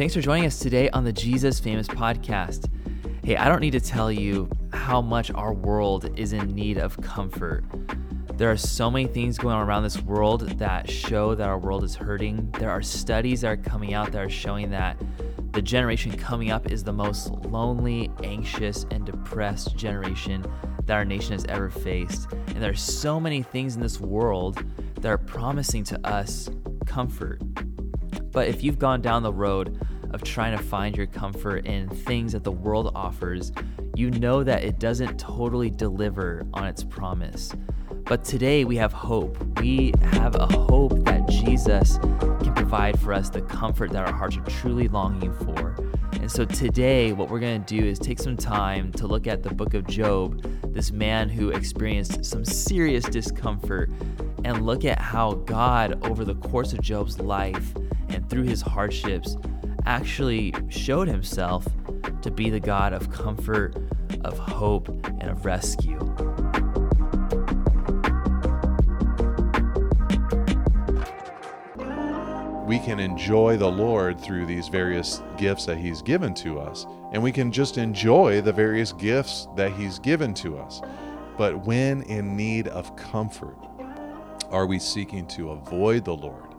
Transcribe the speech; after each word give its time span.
Thanks 0.00 0.14
for 0.14 0.22
joining 0.22 0.46
us 0.46 0.58
today 0.58 0.88
on 0.88 1.04
the 1.04 1.12
Jesus 1.12 1.60
Famous 1.60 1.86
podcast. 1.86 2.70
Hey, 3.22 3.36
I 3.36 3.50
don't 3.50 3.60
need 3.60 3.72
to 3.72 3.80
tell 3.80 4.10
you 4.10 4.48
how 4.72 5.02
much 5.02 5.30
our 5.32 5.52
world 5.52 6.18
is 6.18 6.32
in 6.32 6.54
need 6.54 6.78
of 6.78 6.98
comfort. 7.02 7.64
There 8.38 8.50
are 8.50 8.56
so 8.56 8.90
many 8.90 9.08
things 9.08 9.36
going 9.36 9.54
on 9.56 9.68
around 9.68 9.82
this 9.82 10.00
world 10.00 10.48
that 10.58 10.88
show 10.88 11.34
that 11.34 11.46
our 11.46 11.58
world 11.58 11.84
is 11.84 11.94
hurting. 11.94 12.50
There 12.52 12.70
are 12.70 12.80
studies 12.80 13.42
that 13.42 13.48
are 13.48 13.56
coming 13.58 13.92
out 13.92 14.10
that 14.12 14.22
are 14.24 14.30
showing 14.30 14.70
that 14.70 14.96
the 15.52 15.60
generation 15.60 16.16
coming 16.16 16.50
up 16.50 16.72
is 16.72 16.82
the 16.82 16.94
most 16.94 17.28
lonely, 17.32 18.10
anxious, 18.24 18.86
and 18.90 19.04
depressed 19.04 19.76
generation 19.76 20.46
that 20.86 20.94
our 20.94 21.04
nation 21.04 21.32
has 21.32 21.44
ever 21.50 21.68
faced. 21.68 22.32
And 22.46 22.62
there 22.62 22.70
are 22.70 22.74
so 22.74 23.20
many 23.20 23.42
things 23.42 23.76
in 23.76 23.82
this 23.82 24.00
world 24.00 24.64
that 24.94 25.08
are 25.08 25.18
promising 25.18 25.84
to 25.84 26.08
us 26.08 26.48
comfort. 26.86 27.42
But 28.32 28.48
if 28.48 28.62
you've 28.62 28.78
gone 28.78 29.00
down 29.00 29.22
the 29.22 29.32
road 29.32 29.78
of 30.12 30.22
trying 30.22 30.56
to 30.56 30.62
find 30.62 30.96
your 30.96 31.06
comfort 31.06 31.66
in 31.66 31.88
things 31.88 32.32
that 32.32 32.44
the 32.44 32.52
world 32.52 32.92
offers, 32.94 33.52
you 33.94 34.10
know 34.10 34.44
that 34.44 34.64
it 34.64 34.78
doesn't 34.78 35.18
totally 35.18 35.70
deliver 35.70 36.46
on 36.54 36.66
its 36.66 36.84
promise. 36.84 37.52
But 38.04 38.24
today 38.24 38.64
we 38.64 38.76
have 38.76 38.92
hope. 38.92 39.36
We 39.60 39.92
have 40.02 40.36
a 40.36 40.46
hope 40.46 41.04
that 41.04 41.28
Jesus 41.28 41.98
can 41.98 42.54
provide 42.54 42.98
for 43.00 43.12
us 43.12 43.30
the 43.30 43.42
comfort 43.42 43.92
that 43.92 44.06
our 44.06 44.12
hearts 44.12 44.36
are 44.36 44.44
truly 44.44 44.88
longing 44.88 45.32
for. 45.44 45.76
And 46.12 46.30
so 46.30 46.44
today, 46.44 47.12
what 47.12 47.30
we're 47.30 47.40
going 47.40 47.64
to 47.64 47.76
do 47.76 47.84
is 47.84 47.98
take 47.98 48.18
some 48.18 48.36
time 48.36 48.92
to 48.92 49.06
look 49.06 49.26
at 49.26 49.42
the 49.42 49.54
book 49.54 49.74
of 49.74 49.86
Job, 49.86 50.44
this 50.72 50.92
man 50.92 51.28
who 51.28 51.50
experienced 51.50 52.24
some 52.24 52.44
serious 52.44 53.04
discomfort, 53.04 53.90
and 54.44 54.66
look 54.66 54.84
at 54.84 54.98
how 54.98 55.34
God, 55.34 56.04
over 56.06 56.24
the 56.24 56.34
course 56.36 56.72
of 56.72 56.80
Job's 56.80 57.18
life 57.20 57.74
and 58.10 58.28
through 58.28 58.44
his 58.44 58.62
hardships, 58.62 59.36
actually 59.86 60.54
showed 60.68 61.08
himself 61.08 61.66
to 62.22 62.30
be 62.30 62.50
the 62.50 62.60
God 62.60 62.92
of 62.92 63.10
comfort, 63.10 63.76
of 64.24 64.38
hope, 64.38 64.88
and 64.88 65.30
of 65.30 65.44
rescue. 65.44 65.98
We 72.70 72.78
can 72.78 73.00
enjoy 73.00 73.56
the 73.56 73.68
Lord 73.68 74.20
through 74.20 74.46
these 74.46 74.68
various 74.68 75.22
gifts 75.36 75.66
that 75.66 75.76
He's 75.76 76.02
given 76.02 76.34
to 76.34 76.60
us, 76.60 76.86
and 77.12 77.20
we 77.20 77.32
can 77.32 77.50
just 77.50 77.78
enjoy 77.78 78.40
the 78.42 78.52
various 78.52 78.92
gifts 78.92 79.48
that 79.56 79.72
He's 79.72 79.98
given 79.98 80.32
to 80.34 80.56
us. 80.56 80.80
But 81.36 81.66
when 81.66 82.02
in 82.02 82.36
need 82.36 82.68
of 82.68 82.94
comfort, 82.94 83.56
are 84.50 84.66
we 84.66 84.78
seeking 84.78 85.26
to 85.28 85.50
avoid 85.50 86.04
the 86.04 86.14
Lord, 86.14 86.54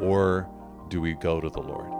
or 0.00 0.48
do 0.88 1.00
we 1.02 1.12
go 1.14 1.40
to 1.40 1.50
the 1.50 1.60
Lord? 1.60 1.92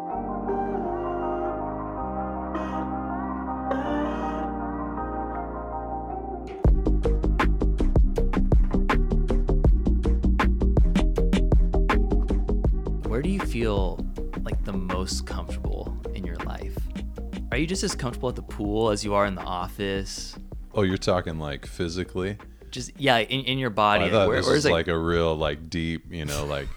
Where 13.08 13.22
do 13.22 13.28
you 13.28 13.40
feel 13.40 14.04
like 14.42 14.62
the 14.64 14.72
most 14.72 15.26
comfortable 15.26 15.96
in 16.14 16.24
your 16.24 16.36
life? 16.36 16.76
Are 17.50 17.58
you 17.58 17.66
just 17.66 17.82
as 17.82 17.94
comfortable 17.94 18.28
at 18.28 18.36
the 18.36 18.42
pool 18.42 18.90
as 18.90 19.04
you 19.04 19.14
are 19.14 19.26
in 19.26 19.34
the 19.34 19.42
office? 19.42 20.36
Oh, 20.74 20.82
you're 20.82 20.96
talking 20.96 21.38
like 21.38 21.66
physically? 21.66 22.36
Just 22.70 22.92
yeah, 22.98 23.18
in, 23.18 23.44
in 23.44 23.58
your 23.58 23.70
body. 23.70 24.04
I 24.04 24.10
thought 24.10 24.28
Where- 24.28 24.36
this 24.36 24.46
where's, 24.46 24.64
was 24.64 24.72
like, 24.72 24.88
a 24.88 24.98
real 24.98 25.34
like 25.34 25.68
deep, 25.70 26.12
you 26.12 26.24
know, 26.24 26.44
like 26.44 26.68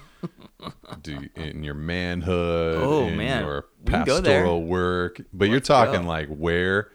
do 1.02 1.28
in 1.36 1.64
your 1.64 1.74
manhood, 1.74 2.78
Oh, 2.80 3.08
in 3.08 3.18
man. 3.18 3.44
your 3.46 3.66
We 3.86 3.92
can 3.92 4.04
go 4.06 4.20
there. 4.20 4.42
pastoral 4.42 4.64
work. 4.64 5.22
But 5.34 5.50
you're 5.50 5.60
talking 5.60 6.04
go. 6.04 6.08
like 6.08 6.28
where? 6.30 6.92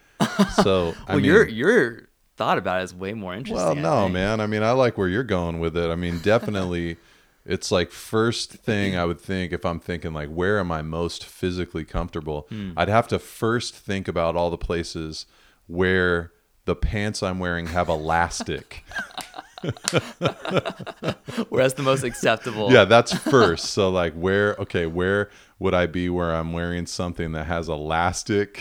So 0.62 0.94
I 1.06 1.12
well, 1.12 1.17
mean, 1.17 1.24
your 1.24 1.46
your 1.48 2.08
thought 2.36 2.58
about 2.58 2.80
it 2.80 2.84
is 2.84 2.95
way 2.95 3.12
more 3.14 3.34
interesting. 3.34 3.56
well, 3.56 3.74
no, 3.74 4.02
think. 4.05 4.14
man. 4.14 4.40
I 4.40 4.46
mean, 4.46 4.62
I 4.62 4.72
like 4.72 4.96
where 4.98 5.08
you're 5.08 5.22
going 5.24 5.58
with 5.61 5.77
it. 5.77 5.90
I 5.90 5.95
mean, 5.96 6.18
definitely. 6.20 6.96
It's 7.48 7.70
like 7.70 7.92
first 7.92 8.55
thing 8.55 8.96
I 8.96 9.05
would 9.05 9.20
think 9.20 9.52
if 9.52 9.64
I'm 9.64 9.78
thinking 9.78 10.12
like 10.12 10.28
where 10.30 10.58
am 10.58 10.72
I 10.72 10.83
most 10.83 11.24
physically 11.24 11.84
comfortable? 11.84 12.46
Hmm. 12.48 12.72
I'd 12.77 12.89
have 12.89 13.06
to 13.06 13.20
first 13.20 13.72
think 13.72 14.08
about 14.08 14.34
all 14.34 14.50
the 14.50 14.58
places 14.58 15.27
where 15.68 16.33
the 16.64 16.74
pants 16.74 17.22
I'm 17.22 17.39
wearing 17.39 17.68
have 17.68 17.89
elastic. 17.89 18.84
Whereas 21.48 21.74
the 21.74 21.83
most 21.83 22.02
acceptable. 22.02 22.72
yeah, 22.72 22.84
that's 22.84 23.12
first. 23.12 23.67
So 23.70 23.89
like 23.90 24.14
where 24.14 24.55
okay, 24.56 24.86
where 24.86 25.30
would 25.58 25.74
I 25.74 25.86
be 25.86 26.08
where 26.08 26.34
I'm 26.34 26.52
wearing 26.52 26.86
something 26.86 27.33
that 27.33 27.44
has 27.44 27.68
elastic? 27.68 28.61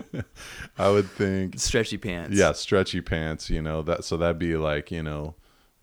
I 0.78 0.88
would 0.90 1.10
think 1.10 1.58
Stretchy 1.58 1.96
pants. 1.98 2.36
yeah, 2.36 2.52
stretchy 2.52 3.00
pants, 3.00 3.50
you 3.50 3.60
know, 3.62 3.82
that 3.82 4.04
so 4.04 4.16
that'd 4.16 4.38
be 4.38 4.56
like, 4.56 4.90
you 4.90 5.02
know, 5.02 5.34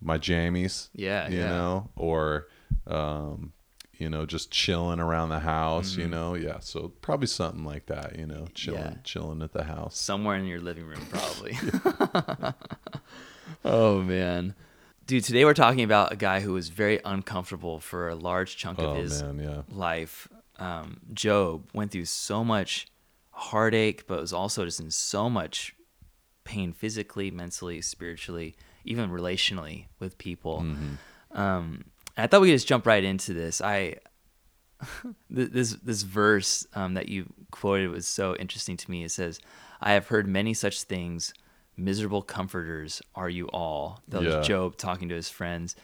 my 0.01 0.17
jammies. 0.17 0.89
Yeah, 0.93 1.27
You 1.29 1.39
yeah. 1.39 1.49
know, 1.49 1.89
or 1.95 2.47
um 2.87 3.53
you 3.97 4.09
know, 4.09 4.25
just 4.25 4.49
chilling 4.49 4.99
around 4.99 5.29
the 5.29 5.39
house, 5.39 5.95
you 5.95 6.07
know, 6.07 6.33
yeah. 6.33 6.57
So 6.59 6.91
probably 7.01 7.27
something 7.27 7.63
like 7.63 7.85
that, 7.85 8.17
you 8.17 8.25
know, 8.25 8.47
chilling, 8.55 8.81
Mm-hmm. 8.81 8.89
Yeah. 8.93 9.01
chilling 9.03 9.41
at 9.43 9.53
the 9.53 9.63
house. 9.65 9.95
Somewhere 9.95 10.37
in 10.37 10.45
your 10.45 10.59
living 10.59 10.85
room, 10.85 11.05
probably. 11.11 11.55
oh 13.65 14.01
man. 14.01 14.55
Dude, 15.07 15.23
today 15.23 15.43
we're 15.43 15.53
talking 15.53 15.83
about 15.83 16.13
a 16.13 16.15
guy 16.15 16.39
who 16.39 16.53
was 16.53 16.69
very 16.69 16.99
uncomfortable 17.03 17.79
for 17.79 18.07
a 18.07 18.15
large 18.15 18.55
chunk 18.55 18.79
of 18.79 18.85
Oh 18.85 18.93
his 18.93 19.21
man, 19.21 19.39
yeah. 19.39 19.61
life. 19.69 20.27
Um, 20.57 21.01
Job 21.13 21.67
went 21.73 21.91
through 21.91 22.05
so 22.05 22.43
much 22.43 22.87
heartache, 23.31 24.07
but 24.07 24.21
was 24.21 24.31
also 24.31 24.63
just 24.63 24.79
in 24.79 24.91
so 24.91 25.29
much 25.29 25.75
pain 26.43 26.71
physically, 26.71 27.31
mentally, 27.31 27.81
spiritually, 27.81 28.55
even 28.85 29.09
relationally 29.09 29.85
with 29.99 30.17
people. 30.17 30.59
Um, 30.59 31.85
and 32.15 32.23
I 32.23 32.27
thought 32.27 32.41
we 32.41 32.47
could 32.49 32.55
just 32.55 32.67
jump 32.67 32.85
right 32.85 33.03
into 33.03 33.33
this. 33.33 33.59
I 33.61 33.95
this 35.29 35.71
this 35.83 36.01
verse 36.03 36.65
um, 36.73 36.93
that 36.93 37.09
you 37.09 37.31
quoted 37.51 37.89
was 37.89 38.07
so 38.07 38.35
interesting 38.35 38.77
to 38.77 38.91
me. 38.91 39.03
It 39.03 39.11
says, 39.11 39.39
"I 39.81 39.93
have 39.93 40.07
heard 40.07 40.27
many 40.27 40.53
such 40.53 40.83
things. 40.83 41.33
Miserable 41.77 42.21
comforters 42.21 43.01
are 43.15 43.29
you 43.29 43.47
all." 43.47 44.01
That 44.07 44.23
Yeah. 44.23 44.37
was 44.39 44.47
Job 44.47 44.77
talking 44.77 45.09
to 45.09 45.15
his 45.15 45.29
friends. 45.29 45.75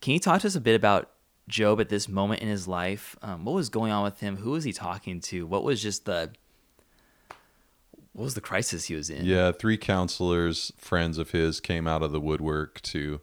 Can 0.00 0.12
you 0.12 0.18
talk 0.20 0.40
to 0.42 0.46
us 0.46 0.54
a 0.54 0.60
bit 0.60 0.74
about 0.74 1.10
Job 1.48 1.80
at 1.80 1.88
this 1.88 2.08
moment 2.08 2.40
in 2.40 2.48
his 2.48 2.66
life? 2.68 3.16
Um, 3.22 3.44
what 3.44 3.54
was 3.54 3.68
going 3.68 3.92
on 3.92 4.04
with 4.04 4.20
him? 4.20 4.38
Who 4.38 4.52
was 4.52 4.64
he 4.64 4.72
talking 4.72 5.20
to? 5.22 5.46
What 5.46 5.64
was 5.64 5.82
just 5.82 6.04
the 6.04 6.30
what 8.12 8.24
was 8.24 8.34
the 8.34 8.40
crisis 8.42 8.84
he 8.84 8.94
was 8.94 9.08
in? 9.08 9.24
Yeah, 9.24 9.52
three 9.52 9.78
counselors, 9.78 10.70
friends 10.76 11.16
of 11.16 11.30
his, 11.30 11.60
came 11.60 11.86
out 11.86 12.02
of 12.02 12.12
the 12.12 12.20
woodwork 12.20 12.80
to 12.82 13.22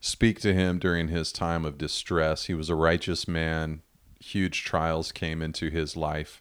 speak 0.00 0.40
to 0.40 0.54
him 0.54 0.78
during 0.78 1.08
his 1.08 1.30
time 1.30 1.66
of 1.66 1.76
distress. 1.76 2.44
He 2.46 2.54
was 2.54 2.70
a 2.70 2.74
righteous 2.74 3.28
man. 3.28 3.82
Huge 4.18 4.64
trials 4.64 5.12
came 5.12 5.42
into 5.42 5.68
his 5.68 5.94
life, 5.94 6.40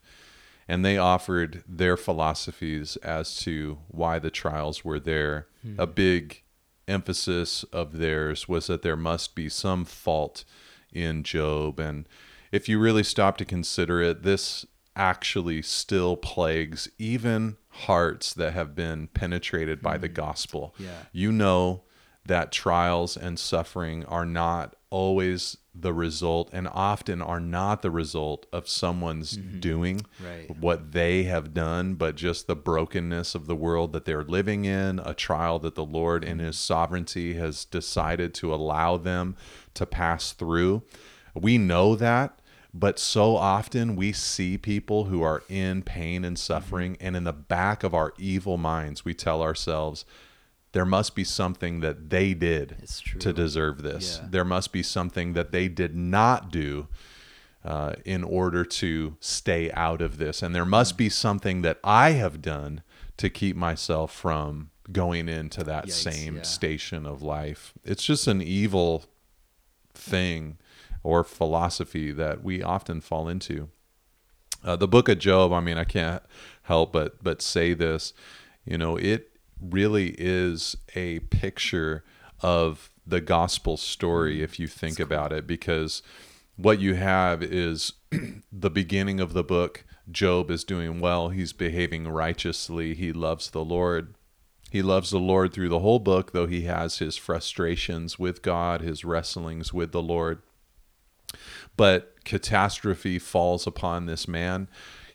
and 0.69 0.85
they 0.85 0.99
offered 0.99 1.63
their 1.67 1.97
philosophies 1.97 2.95
as 2.97 3.35
to 3.37 3.79
why 3.87 4.19
the 4.19 4.29
trials 4.29 4.85
were 4.85 4.99
there. 4.99 5.47
Hmm. 5.63 5.79
A 5.79 5.87
big 5.87 6.43
emphasis 6.87 7.63
of 7.73 7.97
theirs 7.97 8.47
was 8.47 8.67
that 8.67 8.83
there 8.83 8.95
must 8.95 9.33
be 9.33 9.49
some 9.49 9.83
fault 9.83 10.45
in 10.93 11.23
Job. 11.23 11.79
And 11.79 12.07
if 12.51 12.69
you 12.69 12.79
really 12.79 13.01
stop 13.01 13.35
to 13.37 13.45
consider 13.45 13.99
it, 13.99 14.21
this 14.21 14.63
actually 14.95 15.63
still 15.63 16.15
plagues 16.15 16.87
even 16.99 17.57
hearts 17.69 18.31
that 18.35 18.53
have 18.53 18.75
been 18.75 19.07
penetrated 19.07 19.81
by 19.81 19.97
the 19.97 20.07
hmm. 20.07 20.13
gospel. 20.13 20.75
Yeah. 20.77 21.05
You 21.11 21.31
know 21.31 21.81
that 22.27 22.51
trials 22.51 23.17
and 23.17 23.39
suffering 23.39 24.05
are 24.05 24.25
not 24.25 24.75
always 24.89 25.57
the 25.75 25.93
result 25.93 26.49
and 26.51 26.67
often 26.67 27.21
are 27.21 27.39
not 27.39 27.81
the 27.81 27.91
result 27.91 28.45
of 28.51 28.67
someone's 28.67 29.37
mm-hmm. 29.37 29.59
doing 29.59 30.01
Right. 30.23 30.49
what 30.59 30.91
they 30.91 31.23
have 31.23 31.53
done, 31.53 31.93
but 31.93 32.15
just 32.15 32.47
the 32.47 32.55
brokenness 32.55 33.35
of 33.35 33.45
the 33.45 33.55
world 33.55 33.93
that 33.93 34.05
they're 34.05 34.23
living 34.23 34.65
in, 34.65 34.99
a 34.99 35.13
trial 35.13 35.59
that 35.59 35.75
the 35.75 35.85
Lord 35.85 36.23
in 36.23 36.37
mm-hmm. 36.37 36.47
His 36.47 36.57
sovereignty 36.57 37.35
has 37.35 37.65
decided 37.65 38.33
to 38.35 38.53
allow 38.53 38.97
them 38.97 39.35
to 39.75 39.85
pass 39.85 40.33
through. 40.33 40.83
We 41.35 41.57
know 41.57 41.95
that, 41.95 42.39
but 42.73 42.99
so 42.99 43.35
often 43.35 43.95
we 43.95 44.11
see 44.11 44.57
people 44.57 45.05
who 45.05 45.21
are 45.21 45.43
in 45.47 45.83
pain 45.83 46.25
and 46.25 46.35
mm-hmm. 46.35 46.41
suffering, 46.41 46.97
and 46.99 47.15
in 47.15 47.23
the 47.23 47.33
back 47.33 47.83
of 47.83 47.93
our 47.93 48.13
evil 48.17 48.57
minds, 48.57 49.05
we 49.05 49.13
tell 49.13 49.41
ourselves, 49.41 50.03
there 50.71 50.85
must 50.85 51.15
be 51.15 51.23
something 51.23 51.79
that 51.79 52.09
they 52.09 52.33
did 52.33 52.77
to 53.19 53.33
deserve 53.33 53.81
this. 53.81 54.19
Yeah. 54.21 54.27
There 54.29 54.45
must 54.45 54.71
be 54.71 54.83
something 54.83 55.33
that 55.33 55.51
they 55.51 55.67
did 55.67 55.95
not 55.95 56.51
do 56.51 56.87
uh, 57.63 57.93
in 58.05 58.23
order 58.23 58.63
to 58.63 59.17
stay 59.19 59.71
out 59.71 60.01
of 60.01 60.17
this. 60.17 60.41
And 60.41 60.53
there 60.55 60.65
must 60.65 60.97
be 60.97 61.09
something 61.09 61.61
that 61.63 61.79
I 61.83 62.11
have 62.11 62.41
done 62.41 62.83
to 63.17 63.29
keep 63.29 63.55
myself 63.55 64.13
from 64.13 64.69
going 64.91 65.27
into 65.27 65.63
that 65.63 65.87
Yikes, 65.87 65.91
same 65.91 66.35
yeah. 66.37 66.41
station 66.43 67.05
of 67.05 67.21
life. 67.21 67.73
It's 67.83 68.03
just 68.03 68.27
an 68.27 68.41
evil 68.41 69.05
thing 69.93 70.57
or 71.03 71.23
philosophy 71.23 72.11
that 72.11 72.43
we 72.43 72.61
often 72.61 73.01
fall 73.01 73.27
into. 73.27 73.69
Uh, 74.63 74.75
the 74.75 74.87
book 74.87 75.09
of 75.09 75.19
Job, 75.19 75.53
I 75.53 75.59
mean, 75.61 75.77
I 75.77 75.83
can't 75.83 76.23
help 76.63 76.93
but 76.93 77.23
but 77.23 77.41
say 77.41 77.73
this, 77.73 78.13
you 78.65 78.77
know, 78.77 78.97
it 78.97 79.28
really 79.61 80.15
is 80.17 80.75
a 80.95 81.19
picture 81.19 82.03
of 82.41 82.89
the 83.05 83.21
gospel 83.21 83.77
story 83.77 84.35
mm-hmm. 84.35 84.43
if 84.43 84.59
you 84.59 84.67
think 84.67 84.99
about 84.99 85.31
it 85.31 85.47
because 85.47 86.01
what 86.55 86.79
you 86.79 86.95
have 86.95 87.41
is 87.41 87.93
the 88.51 88.69
beginning 88.69 89.19
of 89.19 89.33
the 89.33 89.43
book 89.43 89.85
Job 90.11 90.49
is 90.49 90.63
doing 90.63 90.99
well, 90.99 91.29
he's 91.29 91.53
behaving 91.53 92.07
righteously, 92.07 92.93
he 92.93 93.13
loves 93.13 93.51
the 93.51 93.63
Lord. 93.63 94.15
He 94.71 94.81
loves 94.81 95.09
the 95.09 95.19
Lord 95.19 95.51
through 95.51 95.69
the 95.69 95.79
whole 95.79 95.99
book, 95.99 96.31
though 96.31 96.45
he 96.45 96.61
has 96.61 96.99
his 96.99 97.17
frustrations 97.17 98.19
with 98.19 98.41
God, 98.41 98.81
his 98.81 99.03
wrestlings 99.03 99.73
with 99.73 99.91
the 99.91 100.01
Lord. 100.01 100.41
But 101.75 102.23
catastrophe 102.23 103.17
falls 103.17 103.65
upon 103.65 104.05
this 104.05 104.27
man. 104.27 104.67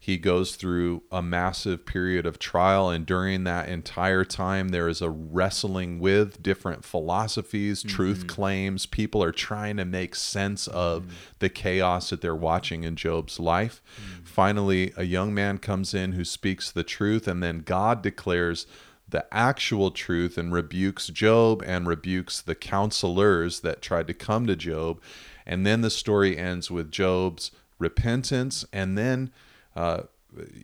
He 0.04 0.18
goes 0.18 0.56
through 0.56 1.02
a 1.10 1.22
massive 1.22 1.86
period 1.86 2.26
of 2.26 2.38
trial, 2.38 2.90
and 2.90 3.06
during 3.06 3.44
that 3.44 3.70
entire 3.70 4.22
time, 4.22 4.68
there 4.68 4.86
is 4.86 5.00
a 5.00 5.08
wrestling 5.08 5.98
with 5.98 6.42
different 6.42 6.84
philosophies, 6.84 7.78
mm-hmm. 7.78 7.88
truth 7.96 8.26
claims. 8.26 8.84
People 8.84 9.24
are 9.24 9.32
trying 9.32 9.78
to 9.78 9.86
make 9.86 10.14
sense 10.14 10.66
of 10.66 11.04
mm-hmm. 11.04 11.14
the 11.38 11.48
chaos 11.48 12.10
that 12.10 12.20
they're 12.20 12.36
watching 12.36 12.84
in 12.84 12.96
Job's 12.96 13.40
life. 13.40 13.80
Mm-hmm. 13.96 14.24
Finally, 14.24 14.92
a 14.94 15.04
young 15.04 15.32
man 15.32 15.56
comes 15.56 15.94
in 15.94 16.12
who 16.12 16.24
speaks 16.26 16.70
the 16.70 16.84
truth, 16.84 17.26
and 17.26 17.42
then 17.42 17.60
God 17.60 18.02
declares 18.02 18.66
the 19.08 19.24
actual 19.32 19.90
truth 19.90 20.36
and 20.36 20.52
rebukes 20.52 21.06
Job 21.06 21.62
and 21.64 21.86
rebukes 21.86 22.42
the 22.42 22.54
counselors 22.54 23.60
that 23.60 23.80
tried 23.80 24.08
to 24.08 24.12
come 24.12 24.46
to 24.48 24.54
Job. 24.54 25.00
And 25.46 25.64
then 25.64 25.80
the 25.80 25.88
story 25.88 26.36
ends 26.36 26.70
with 26.70 26.92
Job's 26.92 27.52
repentance 27.78 28.66
and 28.70 28.98
then 28.98 29.30
uh, 29.76 30.03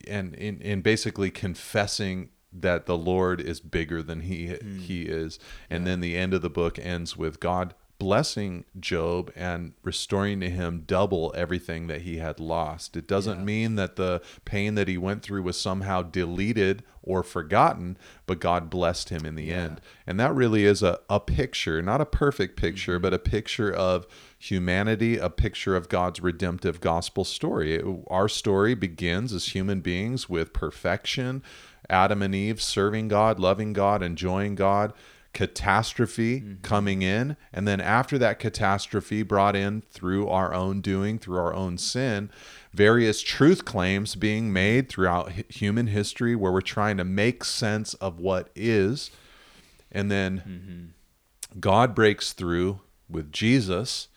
and 0.07 0.35
in, 0.35 0.61
in 0.61 0.81
basically 0.81 1.31
confessing 1.31 2.31
that 2.53 2.87
the 2.87 2.97
Lord 2.97 3.41
is 3.41 3.61
bigger 3.61 4.03
than 4.03 4.23
he 4.23 4.49
mm. 4.49 4.81
he 4.81 5.03
is. 5.03 5.39
And 5.69 5.85
yeah. 5.85 5.91
then 5.91 6.01
the 6.01 6.17
end 6.17 6.35
of 6.35 6.43
the 6.43 6.51
book 6.51 6.79
ends 6.79 7.17
with 7.17 7.41
God 7.41 7.75
blessing 8.01 8.65
Job 8.81 9.31
and 9.37 9.75
restoring 9.85 10.41
to 10.41 10.49
him 10.49 10.85
double 10.87 11.33
everything 11.37 11.87
that 11.87 12.01
he 12.01 12.17
had 12.17 12.41
lost. 12.41 12.97
It 12.97 13.07
doesn't 13.07 13.41
yeah. 13.41 13.45
mean 13.45 13.75
that 13.77 13.97
the 13.97 14.23
pain 14.47 14.75
that 14.75 14.89
he 14.89 14.97
went 14.97 15.23
through 15.23 15.43
was 15.43 15.61
somehow 15.61 16.03
deleted 16.03 16.83
or 17.03 17.23
forgotten, 17.23 17.99
but 18.27 18.41
God 18.41 18.71
blessed 18.71 19.11
him 19.11 19.27
in 19.27 19.35
the 19.35 19.45
yeah. 19.45 19.57
end. 19.57 19.81
And 20.07 20.19
that 20.19 20.35
really 20.35 20.65
is 20.65 20.83
a, 20.83 20.99
a 21.11 21.21
picture, 21.21 21.83
not 21.83 22.01
a 22.01 22.07
perfect 22.07 22.57
picture, 22.57 22.95
mm-hmm. 22.95 23.03
but 23.03 23.15
a 23.15 23.19
picture 23.19 23.71
of 23.71 24.07
humanity, 24.40 25.19
a 25.19 25.28
picture 25.28 25.76
of 25.76 25.90
God's 25.90 26.20
redemptive 26.20 26.81
gospel 26.81 27.25
story. 27.25 27.75
It, 27.75 27.84
our 28.08 28.28
story 28.28 28.75
begins 28.75 29.34
as 29.34 29.54
human 29.54 29.81
beings 29.81 30.31
with 30.31 30.54
perfection. 30.54 31.42
Adam 31.90 32.22
and 32.22 32.34
Eve 32.34 32.62
serving 32.62 33.08
God, 33.08 33.38
loving 33.38 33.75
God, 33.75 34.02
enjoying 34.02 34.54
God 34.54 34.94
catastrophe 35.32 36.40
mm-hmm. 36.40 36.54
coming 36.62 37.02
in 37.02 37.37
and 37.52 37.66
then 37.69 37.81
after 37.81 38.19
that 38.19 38.40
catastrophe 38.40 39.22
brought 39.22 39.54
in 39.54 39.81
through 39.92 40.28
our 40.28 40.52
own 40.52 40.81
doing 40.81 41.20
through 41.20 41.38
our 41.38 41.54
own 41.54 41.78
sin 41.78 42.28
various 42.72 43.22
truth 43.22 43.64
claims 43.64 44.16
being 44.16 44.52
made 44.52 44.88
throughout 44.88 45.31
human 45.48 45.87
history 45.87 46.34
where 46.34 46.50
we're 46.50 46.60
trying 46.60 46.96
to 46.96 47.04
make 47.04 47.44
sense 47.44 47.94
of 47.94 48.19
what 48.19 48.50
is 48.56 49.12
and 49.92 50.10
then 50.10 50.38
mm-hmm. 50.38 51.60
god 51.60 51.94
breaks 51.94 52.32
through 52.32 52.81
with 53.08 53.31
jesus 53.31 54.08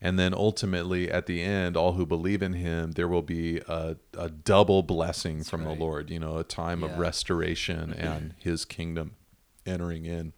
and 0.00 0.18
then 0.18 0.34
ultimately 0.34 1.10
at 1.10 1.26
the 1.26 1.42
end 1.42 1.76
all 1.76 1.92
who 1.92 2.06
believe 2.06 2.42
in 2.42 2.54
him 2.54 2.92
there 2.92 3.08
will 3.08 3.22
be 3.22 3.58
a, 3.68 3.96
a 4.16 4.28
double 4.28 4.82
blessing 4.82 5.38
That's 5.38 5.50
from 5.50 5.64
right. 5.64 5.76
the 5.76 5.84
lord 5.84 6.10
you 6.10 6.18
know 6.18 6.38
a 6.38 6.44
time 6.44 6.80
yeah. 6.80 6.88
of 6.88 6.98
restoration 6.98 7.92
and 7.92 8.34
his 8.38 8.64
kingdom 8.64 9.16
entering 9.66 10.04
in 10.04 10.32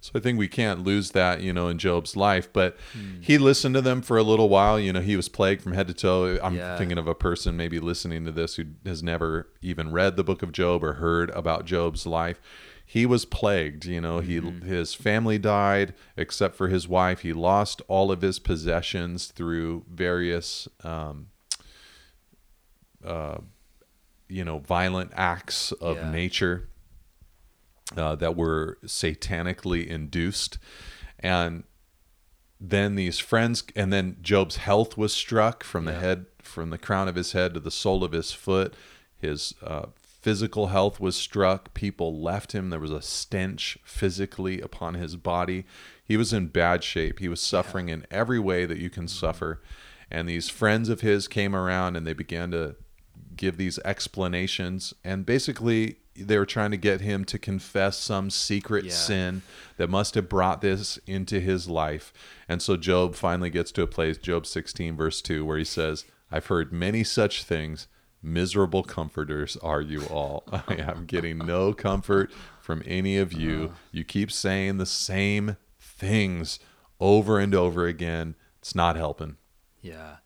so 0.00 0.12
I 0.14 0.20
think 0.20 0.38
we 0.38 0.48
can't 0.48 0.84
lose 0.84 1.10
that, 1.12 1.40
you 1.40 1.52
know, 1.52 1.68
in 1.68 1.78
Job's 1.78 2.16
life. 2.16 2.52
But 2.52 2.76
hmm. 2.92 3.20
he 3.20 3.38
listened 3.38 3.74
to 3.74 3.80
them 3.80 4.02
for 4.02 4.16
a 4.16 4.22
little 4.22 4.48
while. 4.48 4.78
You 4.78 4.92
know, 4.92 5.00
he 5.00 5.16
was 5.16 5.28
plagued 5.28 5.62
from 5.62 5.72
head 5.72 5.88
to 5.88 5.94
toe. 5.94 6.38
I'm 6.42 6.56
yeah. 6.56 6.76
thinking 6.78 6.98
of 6.98 7.06
a 7.06 7.14
person 7.14 7.56
maybe 7.56 7.80
listening 7.80 8.24
to 8.24 8.32
this 8.32 8.56
who 8.56 8.64
has 8.84 9.02
never 9.02 9.48
even 9.60 9.92
read 9.92 10.16
the 10.16 10.24
book 10.24 10.42
of 10.42 10.52
Job 10.52 10.84
or 10.84 10.94
heard 10.94 11.30
about 11.30 11.64
Job's 11.64 12.06
life. 12.06 12.40
He 12.90 13.04
was 13.04 13.26
plagued, 13.26 13.84
you 13.84 14.00
know. 14.00 14.18
Mm-hmm. 14.18 14.62
He 14.62 14.74
his 14.74 14.94
family 14.94 15.36
died 15.36 15.92
except 16.16 16.56
for 16.56 16.68
his 16.68 16.88
wife. 16.88 17.20
He 17.20 17.34
lost 17.34 17.82
all 17.86 18.10
of 18.10 18.22
his 18.22 18.38
possessions 18.38 19.26
through 19.26 19.84
various, 19.92 20.66
um, 20.82 21.26
uh, 23.04 23.40
you 24.26 24.42
know, 24.42 24.60
violent 24.60 25.12
acts 25.14 25.70
of 25.72 25.98
yeah. 25.98 26.10
nature 26.10 26.70
uh, 27.94 28.14
that 28.14 28.34
were 28.34 28.78
satanically 28.86 29.86
induced. 29.86 30.56
And 31.20 31.64
then 32.58 32.94
these 32.94 33.18
friends, 33.18 33.64
and 33.76 33.92
then 33.92 34.16
Job's 34.22 34.56
health 34.56 34.96
was 34.96 35.12
struck 35.12 35.62
from 35.62 35.84
the 35.84 35.92
yeah. 35.92 36.00
head, 36.00 36.26
from 36.38 36.70
the 36.70 36.78
crown 36.78 37.06
of 37.06 37.16
his 37.16 37.32
head 37.32 37.52
to 37.52 37.60
the 37.60 37.70
sole 37.70 38.02
of 38.02 38.12
his 38.12 38.32
foot. 38.32 38.72
His 39.18 39.52
uh, 39.62 39.88
physical 40.28 40.66
health 40.66 41.00
was 41.00 41.16
struck. 41.16 41.72
People 41.72 42.20
left 42.20 42.52
him. 42.52 42.68
There 42.68 42.78
was 42.78 42.90
a 42.90 43.00
stench 43.00 43.78
physically 43.82 44.60
upon 44.60 44.92
his 44.92 45.16
body. 45.16 45.64
He 46.04 46.18
was 46.18 46.34
in 46.34 46.48
bad 46.48 46.84
shape. 46.84 47.18
He 47.18 47.28
was 47.28 47.40
suffering 47.40 47.88
yeah. 47.88 47.94
in 47.94 48.06
every 48.10 48.38
way 48.38 48.66
that 48.66 48.76
you 48.76 48.90
can 48.90 49.04
mm-hmm. 49.04 49.20
suffer. 49.26 49.62
And 50.10 50.28
these 50.28 50.50
friends 50.50 50.90
of 50.90 51.00
his 51.00 51.28
came 51.28 51.56
around 51.56 51.96
and 51.96 52.06
they 52.06 52.12
began 52.12 52.50
to 52.50 52.76
give 53.36 53.56
these 53.56 53.78
explanations. 53.86 54.92
And 55.02 55.24
basically, 55.24 55.96
they 56.14 56.36
were 56.36 56.44
trying 56.44 56.72
to 56.72 56.76
get 56.76 57.00
him 57.00 57.24
to 57.24 57.38
confess 57.38 57.96
some 57.96 58.28
secret 58.28 58.84
yeah. 58.84 58.92
sin 58.92 59.40
that 59.78 59.88
must 59.88 60.14
have 60.14 60.28
brought 60.28 60.60
this 60.60 60.98
into 61.06 61.40
his 61.40 61.70
life. 61.70 62.12
And 62.46 62.60
so 62.60 62.76
Job 62.76 63.14
finally 63.14 63.48
gets 63.48 63.72
to 63.72 63.82
a 63.82 63.86
place, 63.86 64.18
Job 64.18 64.44
16, 64.44 64.94
verse 64.94 65.22
2, 65.22 65.46
where 65.46 65.56
he 65.56 65.64
says, 65.64 66.04
I've 66.30 66.48
heard 66.48 66.70
many 66.70 67.02
such 67.02 67.44
things. 67.44 67.88
Miserable 68.32 68.82
comforters 68.82 69.56
are 69.58 69.80
you 69.80 70.04
all. 70.06 70.44
I 70.52 70.76
am 70.76 71.06
getting 71.06 71.38
no 71.38 71.72
comfort 71.72 72.30
from 72.60 72.82
any 72.86 73.16
of 73.16 73.32
you. 73.32 73.64
Uh-huh. 73.64 73.74
You 73.92 74.04
keep 74.04 74.30
saying 74.30 74.78
the 74.78 74.86
same 74.86 75.56
things 75.80 76.58
over 77.00 77.38
and 77.38 77.54
over 77.54 77.86
again. 77.86 78.34
It's 78.58 78.74
not 78.74 78.96
helping. 78.96 79.36
Yeah. 79.80 80.16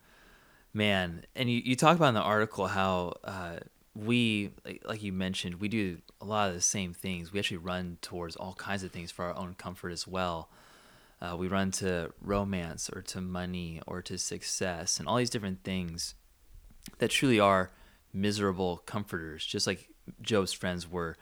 Man, 0.74 1.24
and 1.36 1.50
you, 1.50 1.60
you 1.64 1.76
talk 1.76 1.96
about 1.96 2.08
in 2.08 2.14
the 2.14 2.20
article 2.20 2.66
how 2.66 3.14
uh, 3.24 3.58
we 3.94 4.50
like, 4.64 4.82
like 4.84 5.02
you 5.02 5.12
mentioned 5.12 5.56
we 5.56 5.68
do 5.68 5.98
a 6.20 6.24
lot 6.24 6.48
of 6.48 6.54
the 6.54 6.60
same 6.60 6.94
things 6.94 7.32
we 7.32 7.38
actually 7.38 7.58
run 7.58 7.98
towards 8.00 8.36
all 8.36 8.54
kinds 8.54 8.82
of 8.82 8.90
things 8.90 9.10
for 9.10 9.26
our 9.26 9.36
own 9.36 9.54
comfort 9.54 9.90
as 9.90 10.06
well 10.06 10.48
uh, 11.20 11.36
we 11.36 11.46
run 11.46 11.70
to 11.70 12.12
romance 12.20 12.88
or 12.90 13.02
to 13.02 13.20
money 13.20 13.80
or 13.86 14.00
to 14.00 14.16
success 14.16 14.98
and 14.98 15.06
all 15.06 15.16
these 15.16 15.30
different 15.30 15.62
things 15.62 16.14
that 16.98 17.10
truly 17.10 17.38
are 17.38 17.70
miserable 18.12 18.78
comforters 18.78 19.44
just 19.44 19.66
like 19.66 19.88
job's 20.20 20.52
friends 20.52 20.90
were 20.90 21.16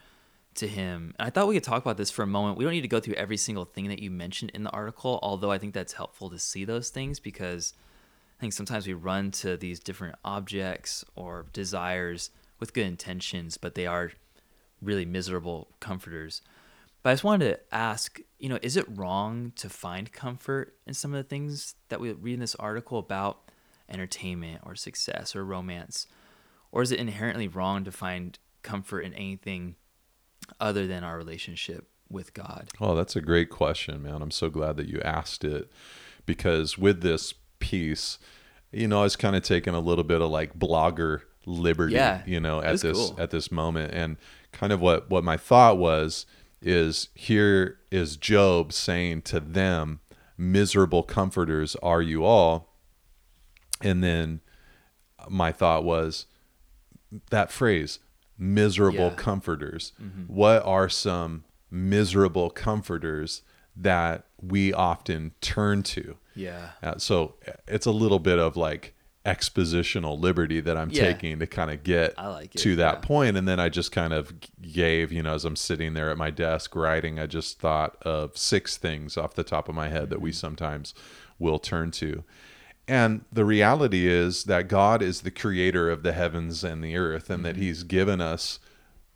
to 0.54 0.66
him 0.66 1.14
and 1.18 1.26
i 1.26 1.30
thought 1.30 1.46
we 1.46 1.54
could 1.54 1.62
talk 1.62 1.82
about 1.82 1.96
this 1.96 2.10
for 2.10 2.22
a 2.22 2.26
moment 2.26 2.58
we 2.58 2.64
don't 2.64 2.72
need 2.72 2.80
to 2.80 2.88
go 2.88 3.00
through 3.00 3.14
every 3.14 3.36
single 3.36 3.64
thing 3.64 3.88
that 3.88 4.00
you 4.00 4.10
mentioned 4.10 4.50
in 4.54 4.64
the 4.64 4.70
article 4.70 5.18
although 5.22 5.50
i 5.50 5.58
think 5.58 5.72
that's 5.72 5.92
helpful 5.92 6.28
to 6.28 6.38
see 6.38 6.64
those 6.64 6.90
things 6.90 7.20
because 7.20 7.74
i 8.38 8.40
think 8.40 8.52
sometimes 8.52 8.86
we 8.86 8.92
run 8.92 9.30
to 9.30 9.56
these 9.56 9.78
different 9.78 10.16
objects 10.24 11.04
or 11.14 11.46
desires 11.52 12.30
with 12.60 12.74
good 12.74 12.86
intentions, 12.86 13.56
but 13.56 13.74
they 13.74 13.86
are 13.86 14.12
really 14.80 15.06
miserable 15.06 15.68
comforters. 15.80 16.42
But 17.02 17.10
I 17.10 17.12
just 17.14 17.24
wanted 17.24 17.46
to 17.46 17.74
ask, 17.74 18.20
you 18.38 18.50
know, 18.50 18.58
is 18.62 18.76
it 18.76 18.84
wrong 18.88 19.52
to 19.56 19.70
find 19.70 20.12
comfort 20.12 20.76
in 20.86 20.92
some 20.92 21.14
of 21.14 21.16
the 21.16 21.28
things 21.28 21.74
that 21.88 21.98
we 21.98 22.12
read 22.12 22.34
in 22.34 22.40
this 22.40 22.54
article 22.56 22.98
about 22.98 23.50
entertainment 23.88 24.60
or 24.64 24.76
success 24.76 25.34
or 25.34 25.44
romance? 25.44 26.06
Or 26.72 26.82
is 26.82 26.92
it 26.92 27.00
inherently 27.00 27.48
wrong 27.48 27.84
to 27.84 27.92
find 27.92 28.38
comfort 28.62 29.00
in 29.00 29.14
anything 29.14 29.76
other 30.60 30.86
than 30.86 31.04
our 31.04 31.16
relationship 31.16 31.88
with 32.08 32.34
God? 32.34 32.68
Oh, 32.80 32.94
that's 32.94 33.16
a 33.16 33.20
great 33.20 33.50
question, 33.50 34.02
man. 34.02 34.22
I'm 34.22 34.30
so 34.30 34.50
glad 34.50 34.76
that 34.76 34.88
you 34.88 35.00
asked 35.02 35.44
it 35.44 35.70
because 36.26 36.78
with 36.78 37.02
this 37.02 37.34
piece, 37.58 38.18
you 38.72 38.86
know, 38.88 39.00
I 39.00 39.02
was 39.04 39.16
kind 39.16 39.36
of 39.36 39.42
taking 39.42 39.74
a 39.74 39.80
little 39.80 40.04
bit 40.04 40.20
of 40.20 40.30
like 40.30 40.58
blogger 40.58 41.22
liberty 41.46 41.94
yeah, 41.94 42.22
you 42.26 42.38
know 42.38 42.60
at 42.60 42.80
this 42.80 42.96
cool. 42.96 43.16
at 43.18 43.30
this 43.30 43.50
moment 43.50 43.92
and 43.94 44.16
kind 44.52 44.72
of 44.72 44.80
what 44.80 45.08
what 45.10 45.24
my 45.24 45.36
thought 45.36 45.78
was 45.78 46.26
is 46.60 47.08
here 47.14 47.78
is 47.90 48.16
job 48.16 48.72
saying 48.72 49.22
to 49.22 49.40
them 49.40 50.00
miserable 50.36 51.02
comforters 51.02 51.76
are 51.76 52.02
you 52.02 52.24
all 52.24 52.74
and 53.80 54.04
then 54.04 54.40
my 55.28 55.50
thought 55.50 55.82
was 55.82 56.26
that 57.30 57.50
phrase 57.50 57.98
miserable 58.38 59.08
yeah. 59.08 59.14
comforters 59.14 59.92
mm-hmm. 60.00 60.22
what 60.32 60.64
are 60.64 60.88
some 60.88 61.44
miserable 61.70 62.50
comforters 62.50 63.42
that 63.76 64.24
we 64.40 64.72
often 64.72 65.32
turn 65.40 65.82
to 65.82 66.16
yeah 66.34 66.70
uh, 66.82 66.96
so 66.96 67.34
it's 67.68 67.86
a 67.86 67.92
little 67.92 68.18
bit 68.18 68.38
of 68.38 68.56
like 68.56 68.94
expositional 69.26 70.18
liberty 70.18 70.60
that 70.60 70.76
I'm 70.76 70.90
Yeah. 70.90 71.12
taking 71.12 71.38
to 71.40 71.46
kind 71.46 71.70
of 71.70 71.82
get 71.82 72.16
like 72.16 72.52
to 72.52 72.76
that 72.76 72.94
yeah. 72.94 73.00
point. 73.00 73.36
And 73.36 73.46
then 73.46 73.60
I 73.60 73.68
just 73.68 73.92
kind 73.92 74.12
of 74.12 74.32
gave, 74.62 75.12
you 75.12 75.22
know, 75.22 75.34
as 75.34 75.44
I'm 75.44 75.56
sitting 75.56 75.92
there 75.92 76.10
at 76.10 76.16
my 76.16 76.30
desk 76.30 76.74
writing, 76.74 77.18
I 77.18 77.26
just 77.26 77.60
thought 77.60 77.96
of 78.02 78.36
six 78.38 78.78
things 78.78 79.18
off 79.18 79.34
the 79.34 79.44
top 79.44 79.68
of 79.68 79.74
my 79.74 79.88
head 79.88 80.08
that 80.10 80.22
we 80.22 80.32
sometimes 80.32 80.94
will 81.38 81.58
turn 81.58 81.90
to. 81.92 82.24
And 82.88 83.24
the 83.32 83.44
reality 83.44 84.08
is 84.08 84.44
that 84.44 84.68
God 84.68 85.00
is 85.02 85.20
the 85.20 85.30
creator 85.30 85.88
of 85.90 86.02
the 86.02 86.12
heavens 86.12 86.64
and 86.64 86.82
the 86.82 86.96
earth, 86.96 87.30
and 87.30 87.44
that 87.44 87.56
He's 87.56 87.82
given 87.84 88.20
us 88.20 88.58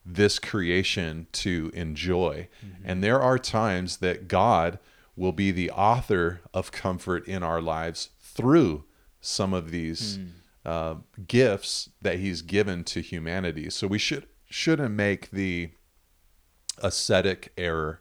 this 0.06 0.38
creation 0.38 1.26
to 1.32 1.70
enjoy. 1.74 2.48
And 2.84 3.02
there 3.02 3.20
are 3.20 3.38
times 3.38 3.96
that 3.98 4.28
God 4.28 4.78
will 5.16 5.32
be 5.32 5.50
the 5.50 5.70
author 5.70 6.40
of 6.52 6.72
comfort 6.72 7.26
in 7.26 7.42
our 7.42 7.60
lives 7.60 8.10
through 8.20 8.84
some 9.20 9.54
of 9.54 9.70
these 9.70 10.18
uh, 10.64 10.96
gifts 11.26 11.90
that 12.02 12.18
He's 12.18 12.42
given 12.42 12.84
to 12.84 13.00
humanity. 13.00 13.70
So 13.70 13.86
we 13.86 13.98
should 13.98 14.26
shouldn't 14.48 14.94
make 14.94 15.30
the 15.30 15.70
ascetic 16.82 17.52
error 17.56 18.00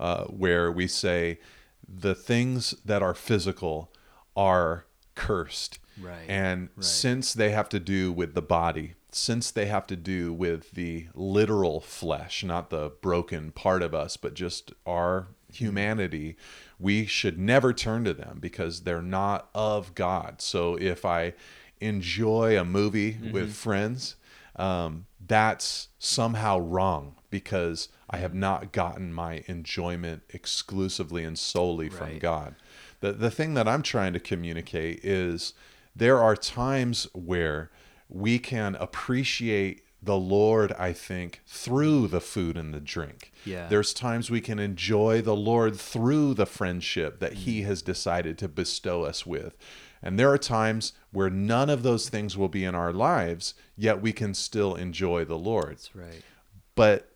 uh, 0.00 0.24
where 0.24 0.72
we 0.72 0.88
say 0.88 1.38
the 1.86 2.14
things 2.14 2.74
that 2.84 3.02
are 3.02 3.14
physical 3.14 3.92
are 4.36 4.86
cursed. 5.14 5.78
Right, 6.00 6.24
And 6.28 6.70
right. 6.76 6.84
since 6.84 7.32
they 7.34 7.50
have 7.50 7.68
to 7.68 7.78
do 7.78 8.12
with 8.12 8.34
the 8.34 8.42
body, 8.42 8.94
since 9.12 9.50
they 9.50 9.66
have 9.66 9.86
to 9.86 9.96
do 9.96 10.32
with 10.32 10.72
the 10.72 11.06
literal 11.14 11.80
flesh, 11.80 12.42
not 12.42 12.70
the 12.70 12.90
broken 13.00 13.52
part 13.52 13.82
of 13.82 13.94
us, 13.94 14.16
but 14.16 14.34
just 14.34 14.72
our 14.84 15.28
humanity, 15.52 16.36
we 16.80 17.06
should 17.06 17.38
never 17.38 17.72
turn 17.72 18.04
to 18.04 18.12
them 18.12 18.38
because 18.40 18.80
they're 18.80 19.00
not 19.00 19.48
of 19.54 19.94
God. 19.94 20.42
So 20.42 20.76
if 20.76 21.04
I 21.04 21.34
enjoy 21.80 22.58
a 22.58 22.64
movie 22.64 23.18
with 23.32 23.54
friends, 23.54 24.16
um, 24.56 25.06
that's 25.24 25.88
somehow 25.98 26.58
wrong 26.58 27.16
because 27.30 27.88
I 28.10 28.18
have 28.18 28.34
not 28.34 28.72
gotten 28.72 29.12
my 29.12 29.44
enjoyment 29.46 30.22
exclusively 30.30 31.24
and 31.24 31.38
solely 31.38 31.88
from 31.88 32.18
God. 32.18 32.54
The, 33.04 33.12
the 33.12 33.30
thing 33.30 33.52
that 33.52 33.68
I'm 33.68 33.82
trying 33.82 34.14
to 34.14 34.18
communicate 34.18 35.04
is 35.04 35.52
there 35.94 36.20
are 36.20 36.34
times 36.34 37.06
where 37.12 37.70
we 38.08 38.38
can 38.38 38.76
appreciate 38.76 39.82
the 40.02 40.16
Lord, 40.16 40.72
I 40.78 40.94
think, 40.94 41.42
through 41.46 42.08
the 42.08 42.22
food 42.22 42.56
and 42.56 42.72
the 42.72 42.80
drink. 42.80 43.30
Yeah. 43.44 43.68
There's 43.68 43.92
times 43.92 44.30
we 44.30 44.40
can 44.40 44.58
enjoy 44.58 45.20
the 45.20 45.36
Lord 45.36 45.76
through 45.76 46.32
the 46.32 46.46
friendship 46.46 47.20
that 47.20 47.34
He 47.34 47.60
mm-hmm. 47.60 47.68
has 47.68 47.82
decided 47.82 48.38
to 48.38 48.48
bestow 48.48 49.04
us 49.04 49.26
with. 49.26 49.54
And 50.02 50.18
there 50.18 50.32
are 50.32 50.38
times 50.38 50.94
where 51.12 51.28
none 51.28 51.68
of 51.68 51.82
those 51.82 52.08
things 52.08 52.38
will 52.38 52.48
be 52.48 52.64
in 52.64 52.74
our 52.74 52.94
lives, 52.94 53.52
yet 53.76 54.00
we 54.00 54.14
can 54.14 54.32
still 54.32 54.74
enjoy 54.74 55.26
the 55.26 55.36
Lord. 55.36 55.72
That's 55.72 55.94
right. 55.94 56.22
But 56.74 57.10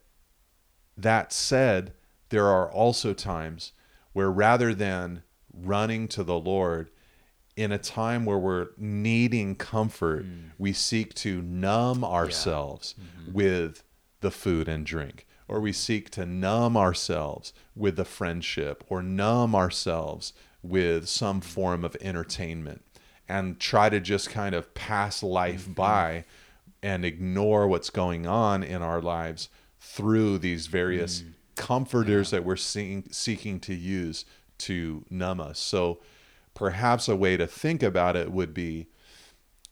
that 0.98 1.32
said, 1.32 1.94
there 2.28 2.48
are 2.48 2.70
also 2.70 3.14
times 3.14 3.72
where 4.12 4.30
rather 4.30 4.74
than 4.74 5.22
running 5.62 6.08
to 6.08 6.22
the 6.22 6.38
Lord 6.38 6.90
in 7.58 7.72
a 7.72 7.78
time 7.78 8.24
where 8.24 8.38
we're 8.38 8.68
needing 8.76 9.56
comfort, 9.56 10.24
mm. 10.24 10.50
we 10.58 10.72
seek 10.72 11.12
to 11.12 11.42
numb 11.42 12.04
ourselves 12.04 12.94
mm-hmm. 12.94 13.32
with 13.32 13.82
the 14.20 14.30
food 14.30 14.68
and 14.68 14.86
drink, 14.86 15.26
or 15.48 15.60
we 15.60 15.72
seek 15.72 16.08
to 16.10 16.24
numb 16.24 16.76
ourselves 16.76 17.52
with 17.74 17.96
the 17.96 18.04
friendship, 18.04 18.84
or 18.88 19.02
numb 19.02 19.56
ourselves 19.56 20.32
with 20.62 21.08
some 21.08 21.40
mm. 21.40 21.44
form 21.44 21.84
of 21.84 21.96
entertainment, 22.00 22.84
and 23.28 23.58
try 23.58 23.88
to 23.88 23.98
just 23.98 24.30
kind 24.30 24.54
of 24.54 24.72
pass 24.74 25.20
life 25.20 25.64
mm-hmm. 25.64 25.72
by 25.72 26.24
and 26.80 27.04
ignore 27.04 27.66
what's 27.66 27.90
going 27.90 28.24
on 28.24 28.62
in 28.62 28.82
our 28.82 29.02
lives 29.02 29.48
through 29.80 30.38
these 30.38 30.68
various 30.68 31.22
mm. 31.22 31.32
comforters 31.56 32.30
that 32.30 32.44
we're 32.44 32.54
seeing, 32.54 33.08
seeking 33.10 33.58
to 33.58 33.74
use 33.74 34.24
to 34.58 35.04
numb 35.10 35.40
us. 35.40 35.58
So 35.58 36.00
perhaps 36.54 37.08
a 37.08 37.16
way 37.16 37.36
to 37.36 37.46
think 37.46 37.82
about 37.82 38.16
it 38.16 38.32
would 38.32 38.52
be 38.54 38.88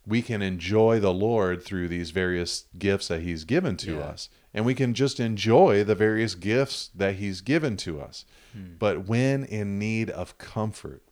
we 0.05 0.21
can 0.21 0.41
enjoy 0.41 0.99
the 1.01 1.13
Lord 1.13 1.61
through 1.63 1.89
these 1.89 2.11
various 2.11 2.65
gifts 2.77 3.09
that 3.09 3.21
He's 3.21 3.43
given 3.43 3.75
to 3.77 3.95
Yeah. 3.95 3.99
us. 3.99 4.29
And 4.53 4.65
we 4.65 4.73
can 4.73 4.93
just 4.93 5.19
enjoy 5.19 5.83
the 5.83 5.95
various 5.95 6.33
gifts 6.33 6.89
that 6.95 7.15
He's 7.15 7.41
given 7.41 7.75
to 7.77 7.99
us. 8.01 8.23
Hmm. 8.53 8.75
But 8.79 9.05
when 9.07 9.43
in 9.43 9.77
need 9.77 10.09
of 10.09 10.37
comfort, 10.37 11.03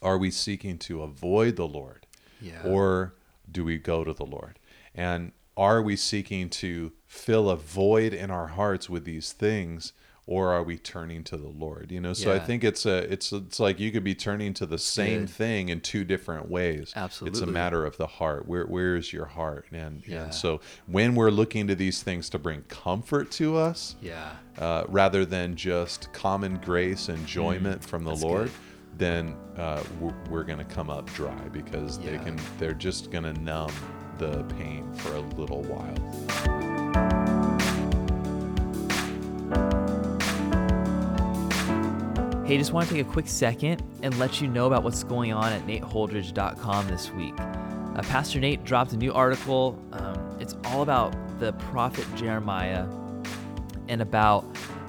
are 0.00 0.16
we 0.18 0.30
seeking 0.30 0.78
to 0.78 1.02
avoid 1.02 1.56
the 1.56 1.68
Lord? 1.68 2.06
Yeah. 2.40 2.62
Or 2.64 3.14
do 3.50 3.64
we 3.64 3.76
go 3.78 4.02
to 4.02 4.12
the 4.14 4.24
Lord? 4.26 4.58
And 4.94 5.32
are 5.56 5.82
we 5.82 5.94
seeking 5.96 6.48
to 6.50 6.92
fill 7.06 7.48
a 7.50 7.56
void 7.56 8.12
in 8.14 8.30
our 8.30 8.48
hearts 8.48 8.88
with 8.88 9.04
these 9.04 9.32
things? 9.32 9.92
Or 10.28 10.52
are 10.52 10.64
we 10.64 10.76
turning 10.76 11.22
to 11.24 11.36
the 11.36 11.46
Lord? 11.48 11.92
You 11.92 12.00
know, 12.00 12.12
so 12.12 12.34
I 12.34 12.40
think 12.40 12.64
it's 12.64 12.84
a 12.84 13.10
it's 13.12 13.30
it's 13.32 13.60
like 13.60 13.78
you 13.78 13.92
could 13.92 14.02
be 14.02 14.14
turning 14.16 14.54
to 14.54 14.66
the 14.66 14.76
same 14.78 15.20
Good. 15.20 15.30
thing 15.30 15.68
in 15.68 15.80
two 15.80 16.02
different 16.04 16.50
ways. 16.50 16.92
Absolutely, 16.96 17.38
It's 17.38 17.48
a 17.48 17.52
matter 17.52 17.84
of 17.86 17.96
the 17.96 18.08
heart. 18.08 18.48
Where 18.48 18.66
where 18.66 18.96
is 18.96 19.12
your 19.12 19.26
heart? 19.26 19.66
And 19.70 20.02
Yeah. 20.04 20.24
and 20.24 20.34
so 20.34 20.60
when 20.88 21.14
we're 21.14 21.30
looking 21.30 21.68
to 21.68 21.76
these 21.76 22.02
things 22.02 22.28
to 22.30 22.40
bring 22.40 22.62
comfort 22.62 23.30
to 23.32 23.56
us, 23.56 23.94
Yeah. 24.02 24.32
uh, 24.58 24.82
rather 24.88 25.24
than 25.24 25.54
just 25.54 26.12
common 26.12 26.56
grace, 26.56 27.08
enjoyment 27.08 27.84
from 27.84 28.02
the 28.02 28.10
Mm, 28.10 28.14
that's 28.14 28.24
Lord, 28.24 28.46
good. 28.46 28.98
then 28.98 29.36
uh, 29.56 29.84
we're, 30.00 30.14
we're 30.28 30.44
going 30.44 30.58
to 30.58 30.64
come 30.64 30.90
up 30.90 31.06
dry 31.14 31.38
because 31.52 32.00
they 32.00 32.18
can. 32.18 32.36
They're 32.58 32.74
just 32.74 33.12
going 33.12 33.24
to 33.24 33.32
numb 33.34 33.72
the 34.18 34.42
pain 34.58 34.92
for 34.94 35.14
a 35.14 35.20
little 35.20 35.62
while. 35.62 36.65
Hey, 42.46 42.58
just 42.58 42.72
want 42.72 42.88
to 42.88 42.94
take 42.94 43.04
a 43.04 43.10
quick 43.10 43.26
second 43.26 43.82
and 44.04 44.16
let 44.20 44.40
you 44.40 44.46
know 44.46 44.68
about 44.68 44.84
what's 44.84 45.02
going 45.02 45.32
on 45.32 45.52
at 45.52 45.66
nateholdridge.com 45.66 46.86
this 46.86 47.10
week. 47.10 47.34
Uh, 47.40 48.02
Pastor 48.02 48.38
Nate 48.38 48.62
dropped 48.62 48.92
a 48.92 48.96
new 48.96 49.12
article. 49.12 49.76
Um, 49.90 50.38
it's 50.38 50.54
all 50.66 50.82
about 50.82 51.12
the 51.40 51.54
prophet 51.54 52.06
Jeremiah 52.14 52.86
and 53.88 54.00
about 54.00 54.44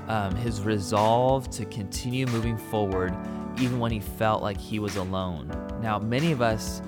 um, 0.07 0.35
his 0.35 0.61
resolve 0.61 1.49
to 1.49 1.65
continue 1.65 2.27
moving 2.27 2.59
forward 2.59 3.11
even 3.57 3.79
when 3.79 3.91
he 3.91 4.01
felt 4.01 4.43
like 4.43 4.59
he 4.59 4.77
was 4.77 4.95
alone. 4.97 5.49
Now, 5.81 5.97
many 5.97 6.31
of 6.31 6.43
us 6.43 6.83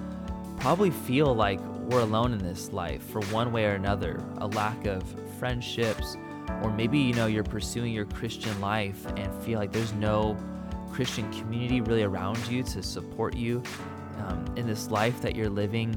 probably 0.59 0.91
feel 0.91 1.33
like 1.33 1.59
we're 1.89 2.01
alone 2.01 2.31
in 2.31 2.37
this 2.37 2.71
life 2.71 3.01
for 3.09 3.21
one 3.31 3.51
way 3.51 3.65
or 3.65 3.71
another 3.73 4.23
a 4.37 4.45
lack 4.45 4.85
of 4.85 5.01
friendships, 5.39 6.15
or 6.61 6.71
maybe 6.71 6.99
you 6.99 7.15
know 7.15 7.25
you're 7.25 7.43
pursuing 7.43 7.91
your 7.91 8.05
Christian 8.05 8.61
life 8.61 9.07
and 9.17 9.33
feel 9.43 9.57
like 9.57 9.71
there's 9.71 9.93
no 9.93 10.37
Christian 10.91 11.31
community 11.31 11.81
really 11.81 12.03
around 12.03 12.37
you 12.47 12.63
to 12.63 12.83
support 12.83 13.35
you 13.35 13.63
um, 14.17 14.45
in 14.55 14.67
this 14.67 14.89
life 14.89 15.21
that 15.21 15.35
you're 15.35 15.49
living. 15.49 15.93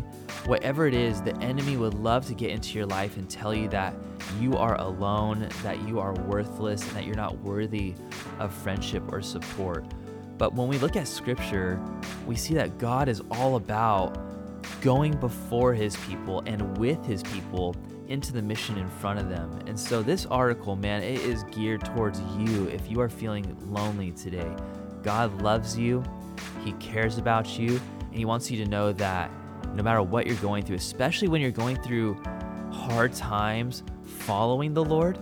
Whatever 0.47 0.87
it 0.87 0.95
is, 0.95 1.21
the 1.23 1.37
enemy 1.39 1.77
would 1.77 1.95
love 1.95 2.27
to 2.27 2.35
get 2.35 2.51
into 2.51 2.77
your 2.79 2.87
life 2.87 3.17
and 3.17 3.29
tell 3.29 3.55
you 3.55 3.69
that 3.69 3.95
you 4.41 4.57
are 4.57 4.81
alone, 4.81 5.49
that 5.63 5.81
you 5.89 5.99
are 5.99 6.13
worthless, 6.13 6.87
and 6.87 6.97
that 6.97 7.05
you're 7.05 7.17
not 7.17 7.39
worthy 7.39 7.95
of 8.39 8.53
friendship 8.53 9.03
or 9.13 9.23
support. 9.23 9.85
But 10.39 10.55
when 10.55 10.69
we 10.69 10.79
look 10.79 10.97
at 10.97 11.07
scripture, 11.07 11.81
we 12.27 12.37
see 12.37 12.55
that 12.55 12.79
God 12.79 13.09
is 13.09 13.23
all 13.31 13.57
about 13.57 14.19
going 14.81 15.13
before 15.17 15.75
his 15.75 15.97
people 16.09 16.43
and 16.47 16.77
with 16.79 17.05
his 17.05 17.23
people 17.23 17.77
into 18.09 18.33
the 18.33 18.43
mission 18.43 18.77
in 18.79 18.89
front 18.89 19.19
of 19.19 19.29
them. 19.29 19.51
And 19.67 19.79
so 19.79 20.03
this 20.03 20.27
article, 20.27 20.77
man, 20.77 21.03
it 21.03 21.21
is 21.21 21.45
geared 21.45 21.85
towards 21.85 22.21
you 22.37 22.67
if 22.67 22.91
you 22.91 23.01
are 23.01 23.09
feeling 23.09 23.57
lonely 23.73 24.13
today. 24.13 24.55
God 25.03 25.43
loves 25.43 25.79
you, 25.79 26.03
he 26.65 26.73
cares 26.73 27.19
about 27.19 27.59
you, 27.59 27.81
and 28.01 28.15
he 28.15 28.25
wants 28.25 28.51
you 28.51 28.63
to 28.65 28.71
know 28.71 28.93
that 28.93 29.31
no 29.75 29.83
matter 29.83 30.03
what 30.03 30.27
you're 30.27 30.37
going 30.37 30.65
through, 30.65 30.77
especially 30.77 31.29
when 31.29 31.41
you're 31.41 31.51
going 31.51 31.77
through 31.77 32.23
hard 32.71 33.13
times 33.15 33.83
following 34.05 34.75
the 34.75 34.85
Lord, 34.85 35.19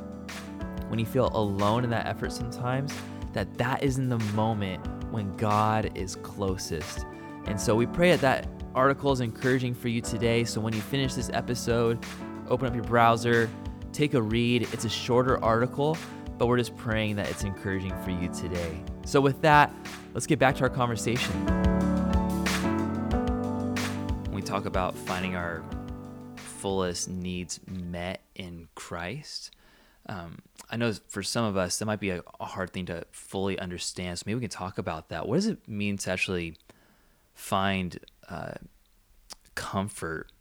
when 0.88 0.98
you 0.98 1.06
feel 1.06 1.30
alone 1.34 1.84
in 1.84 1.90
that 1.90 2.06
effort 2.06 2.32
sometimes, 2.32 2.92
that 3.32 3.56
that 3.58 3.82
is 3.82 3.98
in 3.98 4.08
the 4.08 4.18
moment 4.34 4.84
when 5.12 5.34
God 5.36 5.96
is 5.96 6.16
closest. 6.16 7.06
And 7.46 7.60
so 7.60 7.76
we 7.76 7.86
pray 7.86 8.10
that 8.10 8.20
that 8.20 8.48
article 8.74 9.12
is 9.12 9.20
encouraging 9.20 9.74
for 9.74 9.88
you 9.88 10.00
today. 10.00 10.44
So 10.44 10.60
when 10.60 10.72
you 10.72 10.80
finish 10.80 11.14
this 11.14 11.30
episode, 11.32 12.04
open 12.48 12.66
up 12.66 12.74
your 12.74 12.84
browser, 12.84 13.48
take 13.92 14.14
a 14.14 14.22
read. 14.22 14.62
It's 14.72 14.84
a 14.84 14.88
shorter 14.88 15.42
article, 15.44 15.96
but 16.40 16.46
we're 16.46 16.56
just 16.56 16.74
praying 16.78 17.16
that 17.16 17.28
it's 17.28 17.44
encouraging 17.44 17.92
for 18.02 18.10
you 18.10 18.26
today. 18.32 18.82
So 19.04 19.20
with 19.20 19.42
that, 19.42 19.70
let's 20.14 20.26
get 20.26 20.38
back 20.38 20.54
to 20.56 20.62
our 20.62 20.70
conversation. 20.70 21.34
When 24.24 24.32
we 24.32 24.40
talk 24.40 24.64
about 24.64 24.96
finding 24.96 25.36
our 25.36 25.62
fullest 26.36 27.10
needs 27.10 27.60
met 27.66 28.22
in 28.34 28.68
Christ, 28.74 29.50
um, 30.06 30.38
I 30.70 30.78
know 30.78 30.94
for 31.08 31.22
some 31.22 31.44
of 31.44 31.58
us 31.58 31.78
that 31.78 31.84
might 31.84 32.00
be 32.00 32.08
a, 32.08 32.22
a 32.40 32.46
hard 32.46 32.72
thing 32.72 32.86
to 32.86 33.04
fully 33.10 33.58
understand. 33.58 34.18
So 34.18 34.22
maybe 34.24 34.36
we 34.36 34.40
can 34.40 34.48
talk 34.48 34.78
about 34.78 35.10
that. 35.10 35.28
What 35.28 35.34
does 35.34 35.46
it 35.46 35.68
mean 35.68 35.98
to 35.98 36.10
actually 36.10 36.56
find 37.34 37.98
uh, 38.30 38.52
comfort 39.54 40.32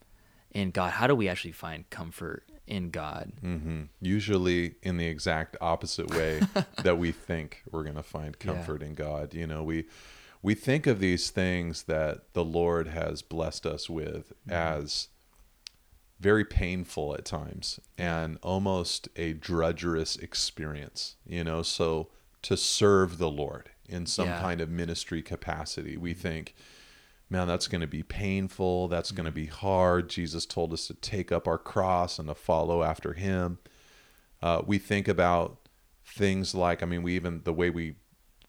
in 0.52 0.72
God? 0.72 0.92
How 0.92 1.08
do 1.08 1.16
we 1.16 1.28
actually 1.28 1.52
find 1.52 1.90
comfort 1.90 2.49
in 2.70 2.90
God? 2.92 3.32
hmm 3.42 3.84
Usually 4.02 4.76
in 4.82 4.98
the 4.98 5.08
exact 5.08 5.58
opposite 5.60 6.14
way 6.14 6.42
that 6.84 6.98
we 6.98 7.12
think 7.12 7.64
we're 7.72 7.84
going 7.84 7.96
to 7.96 8.04
find 8.04 8.36
Yeah. 8.40 8.54
comfort 8.54 8.82
in 8.84 8.94
God. 8.96 9.34
You 9.34 9.48
know, 9.48 9.64
we 9.64 9.86
we 10.42 10.56
think 10.56 10.88
of 10.88 11.00
these 11.00 11.30
things 11.32 11.84
that 11.84 12.34
the 12.34 12.46
Lord 12.46 12.88
has 12.88 13.22
blessed 13.22 13.66
us 13.66 13.90
with 13.90 14.32
Mm-hmm. 14.48 14.52
as 14.54 15.10
very 16.20 16.44
painful 16.44 17.14
at 17.16 17.24
times 17.26 17.80
and 17.98 18.38
almost 18.44 19.08
a 19.16 19.34
drudgerous 19.34 20.22
experience, 20.22 21.16
you 21.26 21.44
know, 21.46 21.62
so 21.62 22.10
to 22.42 22.58
serve 22.58 23.18
the 23.18 23.30
Lord 23.30 23.70
in 23.88 24.06
some 24.06 24.28
Yeah. 24.28 24.40
kind 24.40 24.60
of 24.62 24.70
ministry 24.70 25.22
capacity, 25.22 25.96
we 25.98 26.14
think 26.14 26.56
man, 27.30 27.48
that's 27.48 27.68
going 27.68 27.82
to 27.82 27.88
be 27.88 28.04
painful. 28.04 28.88
That's 28.88 29.12
going 29.12 29.26
to 29.26 29.32
be 29.32 29.46
hard. 29.46 30.10
Jesus 30.10 30.46
told 30.46 30.74
us 30.74 30.88
to 30.88 30.94
take 30.96 31.32
up 31.32 31.48
our 31.48 31.58
cross 31.58 32.20
and 32.20 32.28
to 32.28 32.36
follow 32.36 32.84
after 32.84 33.14
him. 33.14 33.60
Uh, 34.42 34.62
we 34.66 34.78
think 34.78 35.08
about 35.08 35.68
things 36.06 36.56
like, 36.56 36.82
I 36.82 36.86
mean, 36.86 37.04
we 37.04 37.16
even, 37.16 37.42
the 37.44 37.54
way 37.54 37.70
we 37.70 37.96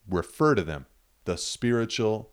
refer 0.09 0.55
to 0.55 0.63
them, 0.63 0.87
the 1.25 1.37
spiritual 1.37 2.31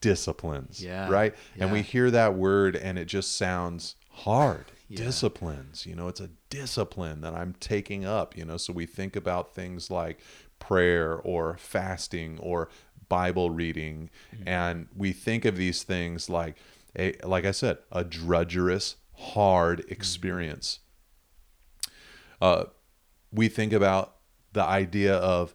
disciplines, 0.00 0.82
Yeah, 0.82 1.08
right? 1.08 1.34
And 1.58 1.72
we 1.72 1.82
hear 1.82 2.10
that 2.10 2.34
word 2.34 2.76
and 2.76 2.98
it 2.98 3.06
just 3.06 3.36
sounds 3.36 3.96
hard. 4.10 4.66
Yeah. 4.88 4.98
Disciplines, 4.98 5.84
you 5.84 5.96
know, 5.96 6.06
it's 6.08 6.20
a 6.20 6.30
discipline 6.48 7.20
that 7.22 7.34
I'm 7.34 7.54
taking 7.58 8.04
up, 8.04 8.36
you 8.36 8.44
know. 8.44 8.56
So 8.56 8.72
we 8.72 8.86
think 8.86 9.16
about 9.16 9.52
things 9.52 9.90
like 9.90 10.20
prayer 10.60 11.14
or 11.14 11.56
fasting 11.58 12.38
or 12.38 12.68
Bible 13.08 13.50
reading, 13.50 14.10
Mm-hmm. 14.34 14.48
and 14.48 14.86
we 14.96 15.12
think 15.12 15.44
of 15.44 15.56
these 15.56 15.82
things 15.82 16.28
like 16.30 16.56
a 16.98 17.14
like 17.24 17.44
I 17.44 17.50
said, 17.52 17.78
a 17.92 18.04
drudgerous, 18.04 18.96
hard 19.14 19.80
Mm-hmm. 19.80 19.92
experience. 19.92 20.80
Uh, 22.40 22.64
we 23.32 23.48
think 23.48 23.72
about 23.72 24.16
the 24.52 24.62
idea 24.62 25.14
of 25.14 25.54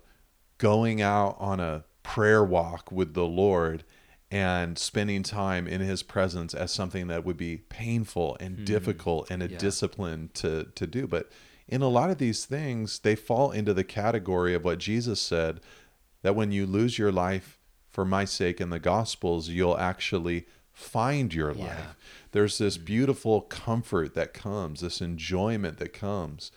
going 0.57 1.01
out 1.01 1.35
on 1.39 1.59
a 1.59 1.83
prayer 2.03 2.43
walk 2.43 2.91
with 2.91 3.13
the 3.13 3.25
Lord 3.25 3.83
and 4.29 4.77
spending 4.77 5.23
time 5.23 5.67
in 5.67 5.81
his 5.81 6.03
presence 6.03 6.53
as 6.53 6.71
something 6.71 7.07
that 7.07 7.25
would 7.25 7.37
be 7.37 7.57
painful 7.57 8.37
and 8.39 8.65
difficult 8.65 9.29
and 9.29 9.43
a 9.43 9.49
Yeah. 9.49 9.57
discipline 9.57 10.29
to 10.35 10.65
to 10.75 10.87
do 10.87 11.05
but 11.07 11.29
in 11.67 11.81
a 11.81 11.87
lot 11.89 12.09
of 12.09 12.17
these 12.17 12.45
things 12.45 12.99
they 12.99 13.15
fall 13.15 13.51
into 13.51 13.73
the 13.73 13.83
category 13.83 14.53
of 14.53 14.63
what 14.63 14.79
Jesus 14.79 15.21
said 15.21 15.59
that 16.21 16.35
when 16.35 16.51
you 16.51 16.65
lose 16.65 16.97
your 16.97 17.11
life 17.11 17.59
for 17.89 18.05
my 18.05 18.25
sake 18.25 18.61
in 18.61 18.69
the 18.69 18.79
gospels 18.79 19.49
you'll 19.49 19.77
actually 19.77 20.45
find 20.71 21.33
your 21.33 21.51
Yeah. 21.51 21.65
life 21.65 21.95
there's 22.31 22.57
this 22.57 22.77
mm. 22.77 22.85
beautiful 22.85 23.41
comfort 23.41 24.13
that 24.15 24.33
comes 24.33 24.81
this 24.81 25.01
enjoyment 25.01 25.77
that 25.77 25.93
comes 25.93 26.51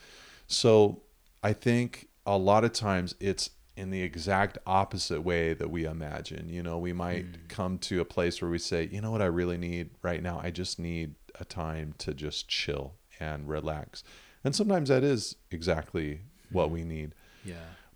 so 0.47 1.02
I 1.42 1.52
think 1.52 2.09
a 2.26 2.38
lot 2.38 2.64
of 2.64 2.73
times 2.73 3.14
it's 3.21 3.50
in 3.76 3.90
the 3.90 4.02
exact 4.02 4.56
opposite 4.66 5.23
way 5.23 5.52
that 5.52 5.71
we 5.71 5.85
imagine. 5.85 6.49
You 6.49 6.62
know, 6.62 6.78
we 6.78 6.92
might 6.92 7.33
mm. 7.33 7.49
come 7.49 7.78
to 7.78 8.00
a 8.00 8.04
place 8.04 8.40
where 8.40 8.50
we 8.50 8.59
say, 8.59 8.88
you 8.90 9.00
know 9.00 9.11
what 9.11 9.21
I 9.21 9.26
really 9.26 9.59
need 9.59 9.90
right 10.02 10.23
now? 10.23 10.40
I 10.42 10.50
just 10.50 10.78
need 10.78 11.16
a 11.38 11.44
time 11.44 11.94
to 11.99 12.14
just 12.14 12.49
chill 12.49 12.94
and 13.18 13.49
relax. 13.49 14.04
And 14.44 14.54
sometimes 14.54 14.88
that 14.88 15.02
is 15.02 15.37
exactly 15.50 16.21
what 16.50 16.68
hmm. 16.68 16.75
we 16.75 16.85
need. 16.85 17.14
Yeah. 17.44 17.54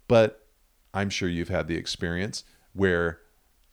But 0.09 0.47
I'm 0.95 1.11
sure 1.11 1.29
you've 1.29 1.49
had 1.49 1.69
the 1.69 1.77
experience 1.77 2.45
where 2.73 3.21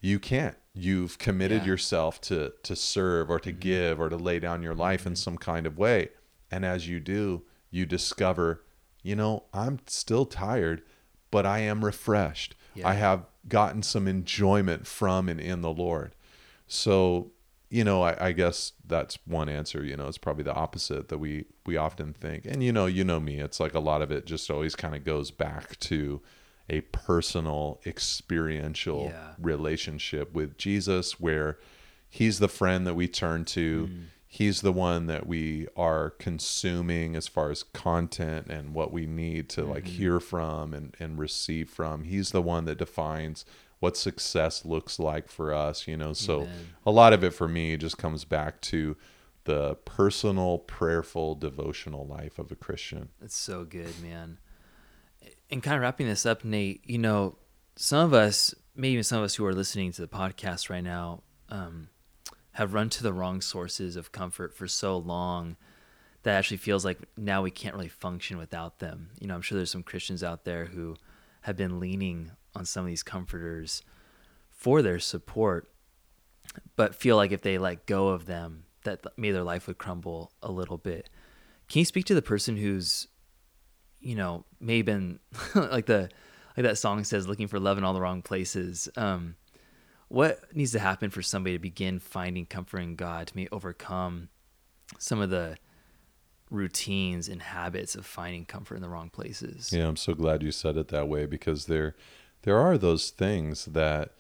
you 0.02 0.20
can't. 0.20 0.56
You've 0.74 1.18
committed 1.18 1.62
Yeah. 1.62 1.68
yourself 1.68 2.20
to 2.22 2.54
to 2.64 2.76
serve 2.76 3.30
or 3.30 3.40
to 3.40 3.52
mm-hmm. 3.52 3.60
give 3.60 4.00
or 4.00 4.10
to 4.10 4.18
lay 4.18 4.40
down 4.40 4.62
your 4.62 4.76
life 4.76 5.06
in 5.06 5.14
mm-hmm. 5.14 5.18
some 5.18 5.38
kind 5.38 5.66
of 5.66 5.78
way. 5.78 6.10
And 6.52 6.66
as 6.66 6.88
you 6.88 7.00
do, 7.00 7.44
you 7.72 7.86
discover, 7.86 8.64
you 9.02 9.16
know, 9.16 9.44
I'm 9.54 9.80
still 9.88 10.26
tired, 10.26 10.84
but 11.32 11.46
I 11.46 11.60
am 11.60 11.84
refreshed. 11.84 12.56
Yeah. 12.74 12.88
I 12.88 12.94
have 12.94 13.26
gotten 13.48 13.84
some 13.84 14.08
enjoyment 14.08 14.86
from 14.88 15.30
and 15.30 15.40
in 15.40 15.62
the 15.62 15.72
Lord. 15.72 16.16
So, 16.68 17.32
you 17.70 17.84
know, 17.84 18.04
I, 18.04 18.28
I 18.28 18.32
guess 18.32 18.74
that's 18.86 19.18
one 19.26 19.50
answer. 19.50 19.84
You 19.84 19.98
know, 19.98 20.08
it's 20.08 20.18
probably 20.18 20.44
the 20.44 20.54
opposite 20.54 21.10
that 21.10 21.18
we 21.18 21.46
we 21.66 21.78
often 21.78 22.14
think. 22.14 22.46
And 22.46 22.62
you 22.64 22.72
know, 22.72 22.86
you 22.86 23.04
know 23.04 23.20
me. 23.20 23.40
It's 23.40 23.60
like 23.60 23.74
a 23.74 23.80
lot 23.80 24.02
of 24.02 24.12
it 24.12 24.26
just 24.26 24.52
always 24.52 24.76
kind 24.76 24.96
of 24.96 25.04
goes 25.04 25.32
back 25.32 25.80
to 25.80 26.22
a 26.70 26.82
personal, 26.82 27.80
experiential 27.86 29.12
Yeah. 29.14 29.34
relationship 29.40 30.34
with 30.34 30.58
Jesus, 30.58 31.20
where 31.20 31.60
He's 32.10 32.40
the 32.40 32.48
friend 32.48 32.88
that 32.88 32.94
we 32.94 33.10
turn 33.10 33.44
to. 33.46 33.88
Mm. 33.88 34.04
He's 34.26 34.62
the 34.62 34.72
one 34.72 35.08
that 35.08 35.28
we 35.28 35.68
are 35.76 36.12
consuming 36.12 37.16
as 37.16 37.28
far 37.28 37.52
as 37.52 37.64
content 37.64 38.48
and 38.48 38.74
what 38.74 38.94
we 38.94 39.06
need 39.06 39.50
to 39.50 39.66
like 39.66 39.84
mm-hmm. 39.84 39.94
hear 39.96 40.20
from 40.22 40.74
and, 40.74 40.96
and 40.98 41.20
receive 41.20 41.70
from. 41.70 42.04
He's 42.04 42.32
the 42.32 42.42
one 42.42 42.64
that 42.66 42.78
defines 42.78 43.44
what 43.80 43.98
success 43.98 44.66
looks 44.66 44.98
like 44.98 45.28
for 45.30 45.54
us, 45.54 45.88
you 45.88 45.98
know. 45.98 46.14
So 46.14 46.44
Amen. 46.44 46.68
a 46.86 46.92
lot 46.92 47.14
of 47.14 47.24
it 47.24 47.32
for 47.32 47.48
me 47.48 47.76
just 47.78 47.98
comes 47.98 48.24
back 48.24 48.62
to 48.62 48.96
the 49.44 49.76
personal, 49.86 50.60
prayerful, 50.60 51.36
devotional 51.36 52.06
life 52.06 52.40
of 52.40 52.52
a 52.52 52.56
Christian. 52.56 53.10
That's 53.22 53.38
so 53.38 53.64
good, 53.64 54.02
man. 54.02 54.38
And 55.50 55.62
kind 55.62 55.76
of 55.76 55.82
wrapping 55.82 56.08
this 56.08 56.26
up, 56.26 56.44
Nate, 56.44 56.82
you 56.86 56.98
know, 56.98 57.38
some 57.76 58.06
of 58.06 58.14
us, 58.14 58.56
maybe 58.76 59.02
some 59.04 59.20
of 59.20 59.26
us 59.26 59.36
who 59.36 59.46
are 59.46 59.54
listening 59.54 59.92
to 59.92 60.02
the 60.02 60.08
podcast 60.08 60.70
right 60.70 60.84
now, 60.84 61.22
um, 61.50 61.90
have 62.54 62.74
run 62.74 62.90
to 62.90 63.04
the 63.04 63.14
wrong 63.14 63.42
sources 63.42 63.96
of 63.96 64.12
comfort 64.12 64.54
for 64.54 64.68
so 64.68 64.98
long 64.98 65.58
that 66.24 66.36
actually 66.36 66.58
feels 66.58 66.84
like 66.84 66.98
now 67.16 67.42
we 67.42 67.52
can't 67.52 67.76
really 67.76 67.88
function 67.88 68.38
without 68.38 68.80
them. 68.80 69.12
You 69.20 69.28
know, 69.28 69.36
I'm 69.36 69.42
sure 69.42 69.58
there's 69.58 69.72
some 69.72 69.84
Christians 69.84 70.24
out 70.24 70.46
there 70.46 70.66
who 70.66 70.96
have 71.42 71.56
been 71.56 71.80
leaning 71.80 72.32
on 72.56 72.66
some 72.66 72.86
of 72.86 72.88
these 72.88 73.04
comforters 73.04 73.84
for 74.50 74.82
their 74.82 75.00
support, 75.00 75.70
but 76.76 76.96
feel 76.96 77.18
like 77.18 77.32
if 77.32 77.42
they 77.42 77.60
let 77.60 77.86
go 77.86 78.08
of 78.08 78.26
them, 78.26 78.64
that 78.86 79.06
maybe 79.18 79.34
their 79.34 79.44
life 79.44 79.68
would 79.68 79.78
crumble 79.78 80.32
a 80.42 80.52
little 80.52 80.78
bit. 80.78 81.10
Can 81.70 81.80
you 81.80 81.86
speak 81.86 82.06
to 82.06 82.16
the 82.16 82.22
person 82.22 82.58
who's 82.58 83.08
you 84.06 84.16
know, 84.16 84.46
been 84.64 85.20
like 85.56 85.88
the 85.88 86.10
like 86.56 86.64
that 86.64 86.78
song 86.78 87.04
says, 87.04 87.28
looking 87.28 87.48
for 87.48 87.60
love 87.60 87.78
in 87.78 87.84
all 87.84 87.94
the 87.94 88.00
wrong 88.00 88.22
places. 88.22 88.88
Um, 88.96 89.36
what 90.08 90.56
needs 90.56 90.72
to 90.74 90.80
happen 90.80 91.10
for 91.10 91.22
somebody 91.22 91.56
to 91.56 91.60
begin 91.60 92.00
finding 92.00 92.46
comfort 92.46 92.80
in 92.80 92.96
God 92.96 93.28
to 93.28 93.36
maybe 93.36 93.50
overcome 93.52 94.30
some 95.00 95.20
of 95.20 95.32
the 95.32 95.58
routines 96.52 97.28
and 97.28 97.42
habits 97.42 97.96
of 97.96 98.06
finding 98.06 98.46
comfort 98.46 98.76
in 98.76 98.82
the 98.82 98.88
wrong 98.90 99.10
places? 99.10 99.74
Yeah, 99.74 99.88
I'm 99.88 99.98
so 99.98 100.14
glad 100.14 100.44
you 100.44 100.52
said 100.52 100.78
it 100.78 100.90
that 100.90 101.10
way 101.10 101.26
because 101.26 101.66
there, 101.66 101.96
there 102.44 102.58
are 102.58 102.78
those 102.78 103.10
things 103.10 103.66
that 103.66 104.14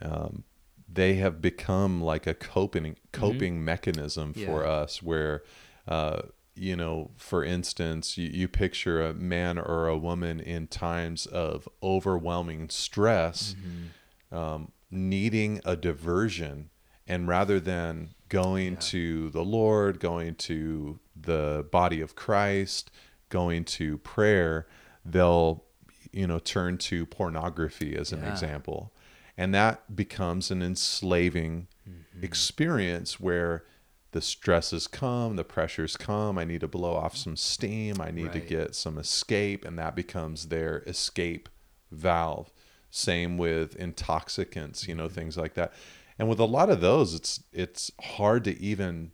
um, 0.00 0.44
they 0.90 1.14
have 1.14 1.40
become 1.42 2.00
like 2.00 2.26
a 2.26 2.34
coping 2.34 2.96
coping 3.12 3.62
mechanism 3.64 4.32
for 4.32 4.64
Yeah. 4.64 4.70
us. 4.70 5.02
Where, 5.02 5.42
uh, 5.86 6.22
you 6.54 6.76
know, 6.76 7.10
for 7.16 7.44
instance, 7.44 8.18
you, 8.18 8.28
you 8.28 8.48
picture 8.48 9.02
a 9.02 9.14
man 9.14 9.58
or 9.58 9.88
a 9.88 9.96
woman 9.96 10.40
in 10.40 10.66
times 10.66 11.26
of 11.26 11.68
overwhelming 11.82 12.68
stress, 12.68 13.54
um, 14.32 14.72
needing 14.90 15.60
a 15.64 15.76
diversion, 15.76 16.70
and 17.06 17.26
rather 17.28 17.58
than 17.60 18.10
going 18.28 18.76
to 18.76 19.30
the 19.30 19.42
Lord, 19.42 20.00
going 20.00 20.34
to 20.36 21.00
the 21.20 21.66
body 21.70 22.00
of 22.00 22.14
Christ, 22.14 22.90
going 23.28 23.64
to 23.64 23.98
prayer, 23.98 24.66
they'll, 25.04 25.64
you 26.12 26.26
know, 26.26 26.38
turn 26.38 26.78
to 26.78 27.06
pornography 27.06 27.96
as 27.96 28.12
an 28.12 28.22
Yeah. 28.22 28.28
example. 28.28 28.92
And 29.36 29.54
that 29.54 29.96
becomes 29.96 30.50
an 30.50 30.62
enslaving 30.62 31.68
experience 32.22 33.18
where 33.18 33.64
the 34.12 34.20
stresses 34.20 34.86
come, 34.86 35.36
the 35.36 35.44
pressures 35.44 35.96
come. 35.96 36.36
I 36.36 36.44
need 36.44 36.60
to 36.62 36.68
blow 36.68 36.94
off 36.94 37.16
some 37.16 37.36
steam. 37.36 38.00
I 38.00 38.10
need 38.10 38.32
to 38.32 38.40
get 38.40 38.74
some 38.74 38.98
escape. 38.98 39.64
And 39.64 39.78
that 39.78 39.94
becomes 39.94 40.48
their 40.48 40.82
escape 40.86 41.48
valve. 41.92 42.52
Same 42.90 43.38
with 43.38 43.76
intoxicants, 43.76 44.88
you 44.88 44.94
know, 44.94 45.06
mm-hmm. 45.06 45.14
things 45.14 45.36
like 45.36 45.54
that. 45.54 45.72
And 46.18 46.28
with 46.28 46.40
a 46.40 46.44
lot 46.44 46.70
of 46.70 46.80
those, 46.80 47.14
it's 47.14 47.44
it's 47.52 47.90
hard 48.00 48.44
to 48.44 48.60
even 48.60 49.12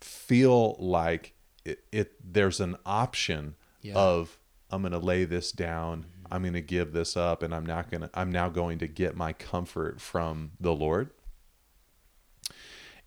feel 0.00 0.76
like 0.78 1.34
it, 1.64 1.80
it 1.90 2.12
there's 2.22 2.60
an 2.60 2.76
option 2.84 3.56
Yeah. 3.82 3.94
of 3.96 4.38
I'm 4.70 4.82
going 4.82 4.92
to 4.92 4.98
lay 4.98 5.24
this 5.24 5.50
down. 5.50 6.00
Mm-hmm. 6.00 6.34
I'm 6.34 6.42
going 6.42 6.52
to 6.52 6.60
give 6.60 6.92
this 6.92 7.16
up 7.16 7.42
and 7.42 7.54
I'm 7.54 7.64
not 7.64 7.90
going 7.90 8.02
to 8.02 8.10
I'm 8.12 8.30
now 8.30 8.50
going 8.50 8.78
to 8.80 8.86
get 8.86 9.16
my 9.16 9.32
comfort 9.32 10.00
from 10.00 10.52
the 10.60 10.74
Lord. 10.74 11.10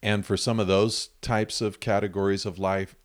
And 0.04 0.26
for 0.26 0.36
some 0.38 0.60
of 0.60 0.68
those 0.68 1.10
types 1.22 1.62
of 1.62 1.80
categories 1.80 2.46
of 2.46 2.58
life, 2.58 2.96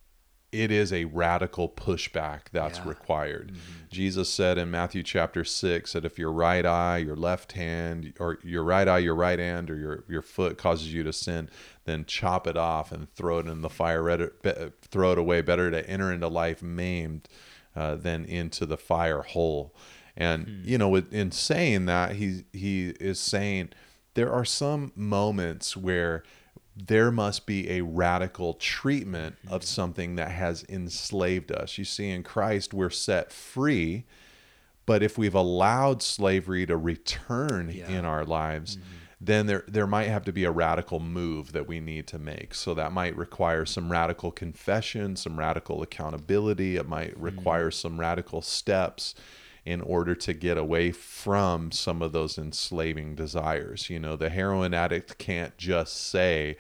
it 0.53 0.71
is 0.71 0.93
a 0.93 1.05
radical 1.07 1.69
pushback 1.69 2.43
that's 2.53 2.79
Yeah. 2.79 2.89
required. 2.89 3.53
Jesus 3.91 4.31
said 4.31 4.57
in 4.57 4.71
Matthew 4.71 5.03
chapter 5.03 5.45
6 5.45 5.93
that 5.93 6.05
if 6.07 6.19
your 6.19 6.33
right 6.33 6.65
eye, 6.65 6.99
your 6.99 7.17
left 7.17 7.53
hand, 7.53 8.15
or 8.19 8.39
your 8.43 8.63
right 8.63 8.89
eye, 8.89 8.99
your 8.99 9.15
right 9.17 9.39
hand, 9.39 9.71
or 9.71 9.77
your, 9.77 10.05
your 10.09 10.23
foot 10.23 10.57
causes 10.57 10.95
you 10.95 11.03
to 11.03 11.13
sin, 11.13 11.51
then 11.85 12.05
chop 12.07 12.47
it 12.47 12.57
off 12.57 12.93
and 12.93 13.13
throw 13.15 13.39
it 13.39 13.47
in 13.47 13.61
the 13.61 13.69
fire, 13.69 14.31
throw 14.81 15.13
it 15.13 15.19
away. 15.19 15.43
Better 15.43 15.71
to 15.71 15.87
enter 15.91 16.11
into 16.13 16.29
life 16.29 16.63
maimed 16.63 17.29
uh, 17.75 17.97
than 17.97 18.25
into 18.25 18.65
the 18.65 18.79
fire 18.79 19.23
whole. 19.23 19.75
And, 20.17 20.63
you 20.65 20.79
know, 20.79 20.95
in 20.97 21.33
saying 21.33 21.85
that, 21.87 22.13
he, 22.13 22.45
he 22.53 22.91
is 23.01 23.21
saying 23.21 23.71
there 24.15 24.33
are 24.33 24.47
some 24.47 24.93
moments 24.97 25.77
where 25.77 26.23
there 26.77 27.11
must 27.11 27.47
be 27.47 27.71
a 27.71 27.81
radical 27.81 28.55
treatment 28.55 29.37
of 29.49 29.63
mm-hmm. 29.63 29.67
something 29.67 30.17
that 30.17 30.31
has 30.31 30.65
enslaved 30.69 31.51
us. 31.51 31.79
You 31.79 31.85
see, 31.85 32.11
in 32.11 32.23
Christ, 32.23 32.75
we're 32.75 32.91
set 32.91 33.33
free, 33.33 34.05
but 34.85 35.03
if 35.03 35.17
we've 35.17 35.35
allowed 35.35 36.03
slavery 36.03 36.67
to 36.67 36.77
return 36.77 37.71
Yeah. 37.73 37.89
in 37.89 38.05
our 38.05 38.25
lives, 38.25 38.77
mm-hmm. 38.77 38.87
then 39.21 39.47
there 39.47 39.65
there 39.67 39.87
might 39.87 40.09
have 40.09 40.25
to 40.25 40.33
be 40.33 40.45
a 40.45 40.51
radical 40.51 41.01
move 41.01 41.53
that 41.53 41.67
we 41.67 41.81
need 41.81 42.07
to 42.09 42.19
make. 42.19 42.55
So 42.55 42.75
that 42.75 42.93
might 42.93 43.17
require 43.17 43.65
some 43.65 43.91
radical 43.91 44.31
confession, 44.31 45.17
some 45.17 45.39
radical 45.39 45.83
accountability. 45.83 46.77
It 46.77 46.87
might 46.87 47.13
mm-hmm. 47.13 47.23
require 47.23 47.71
some 47.71 47.99
radical 47.99 48.43
steps 48.43 49.15
in 49.67 49.81
order 49.81 50.15
to 50.15 50.33
get 50.33 50.57
away 50.57 50.93
from 50.93 51.73
some 51.73 52.01
of 52.01 52.13
those 52.13 52.39
enslaving 52.39 53.17
desires. 53.17 53.91
You 53.91 53.99
know, 53.99 54.15
the 54.17 54.31
heroin 54.31 54.73
addict 54.73 55.19
can't 55.19 55.59
just 55.59 55.97
say, 56.09 56.57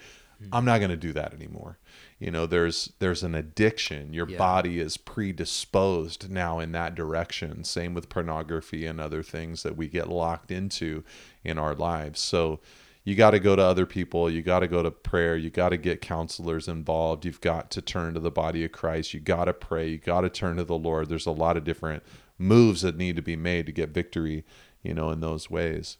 I'm 0.52 0.64
not 0.64 0.78
going 0.78 0.90
to 0.90 0.96
do 0.96 1.12
that 1.14 1.32
anymore. 1.32 1.78
You 2.18 2.30
know, 2.32 2.46
there's 2.46 2.92
there's 2.98 3.22
an 3.22 3.34
addiction. 3.34 4.12
Your 4.12 4.28
Yeah. 4.28 4.38
body 4.38 4.80
is 4.80 4.96
predisposed 4.96 6.28
now 6.30 6.58
in 6.58 6.72
that 6.72 6.94
direction. 6.94 7.62
Same 7.64 7.94
with 7.94 8.08
pornography 8.08 8.84
and 8.86 9.00
other 9.00 9.22
things 9.22 9.62
that 9.62 9.76
we 9.76 9.86
get 9.88 10.08
locked 10.08 10.50
into 10.50 11.04
in 11.44 11.58
our 11.58 11.74
lives. 11.74 12.20
So 12.20 12.60
you 13.04 13.14
got 13.14 13.30
to 13.30 13.38
go 13.38 13.54
to 13.54 13.62
other 13.62 13.86
people, 13.86 14.28
you 14.28 14.42
got 14.42 14.60
to 14.60 14.66
go 14.68 14.82
to 14.82 14.90
prayer, 14.90 15.36
you 15.36 15.48
got 15.48 15.68
to 15.68 15.76
get 15.76 16.00
counselors 16.00 16.66
involved. 16.66 17.24
You've 17.24 17.40
got 17.40 17.70
to 17.70 17.80
turn 17.80 18.14
to 18.14 18.20
the 18.20 18.32
body 18.32 18.64
of 18.64 18.72
Christ. 18.72 19.14
You 19.14 19.20
got 19.20 19.44
to 19.44 19.52
pray, 19.52 19.88
you 19.90 19.98
got 19.98 20.22
to 20.22 20.28
turn 20.28 20.56
to 20.56 20.64
the 20.64 20.76
Lord. 20.76 21.08
There's 21.08 21.26
a 21.26 21.30
lot 21.30 21.56
of 21.56 21.62
different 21.62 22.02
moves 22.38 22.82
that 22.82 22.96
need 22.96 23.16
to 23.16 23.22
be 23.22 23.36
made 23.36 23.66
to 23.66 23.72
get 23.72 23.90
victory, 23.90 24.44
you 24.82 24.94
know, 24.94 25.10
in 25.10 25.20
those 25.20 25.50
ways. 25.50 25.98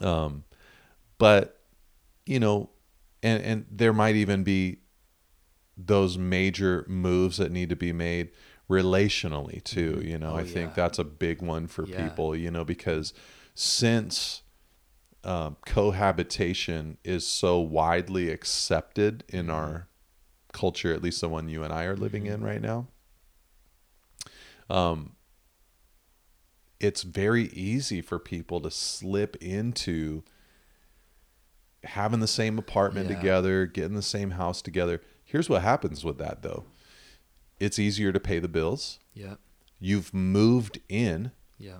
Um 0.00 0.44
but 1.18 1.60
you 2.26 2.38
know, 2.40 2.70
and 3.22 3.42
and 3.42 3.66
there 3.70 3.92
might 3.92 4.16
even 4.16 4.44
be 4.44 4.80
those 5.76 6.18
major 6.18 6.84
moves 6.88 7.36
that 7.38 7.52
need 7.52 7.68
to 7.70 7.76
be 7.76 7.92
made 7.92 8.30
relationally 8.68 9.62
too 9.64 10.00
you 10.04 10.18
know 10.18 10.32
Oh, 10.32 10.36
i 10.36 10.44
think 10.44 10.74
that's 10.74 10.98
a 10.98 11.04
big 11.04 11.40
one 11.40 11.66
for 11.66 11.86
Yeah. 11.86 11.96
people 11.96 12.36
you 12.36 12.50
know 12.50 12.64
because 12.64 13.14
since 13.54 14.42
um, 15.24 15.56
cohabitation 15.66 16.98
is 17.04 17.26
so 17.26 17.58
widely 17.60 18.28
accepted 18.30 19.24
in 19.28 19.46
Mm-hmm. 19.46 19.50
our 19.50 19.88
culture 20.52 20.92
at 20.92 21.02
least 21.02 21.20
the 21.22 21.28
one 21.28 21.48
you 21.48 21.62
and 21.62 21.72
i 21.72 21.84
are 21.84 21.96
living 21.96 22.26
in 22.26 22.42
right 22.42 22.60
now 22.60 22.88
um 24.70 25.12
it's 26.80 27.02
very 27.02 27.44
easy 27.48 28.00
for 28.00 28.18
people 28.18 28.60
to 28.60 28.70
slip 28.70 29.36
into 29.42 30.22
having 31.84 32.20
the 32.20 32.26
same 32.28 32.58
apartment 32.58 33.08
Yeah. 33.10 33.16
together, 33.16 33.66
getting 33.66 33.94
the 33.96 34.02
same 34.02 34.32
house 34.32 34.62
together. 34.62 35.00
Here's 35.24 35.48
what 35.48 35.62
happens 35.62 36.04
with 36.04 36.18
that 36.18 36.42
though. 36.42 36.64
It's 37.58 37.78
easier 37.78 38.12
to 38.12 38.20
pay 38.20 38.38
the 38.38 38.48
bills. 38.48 38.98
Yeah. 39.14 39.34
You've 39.80 40.14
moved 40.14 40.78
in. 40.88 41.32
Yeah. 41.56 41.78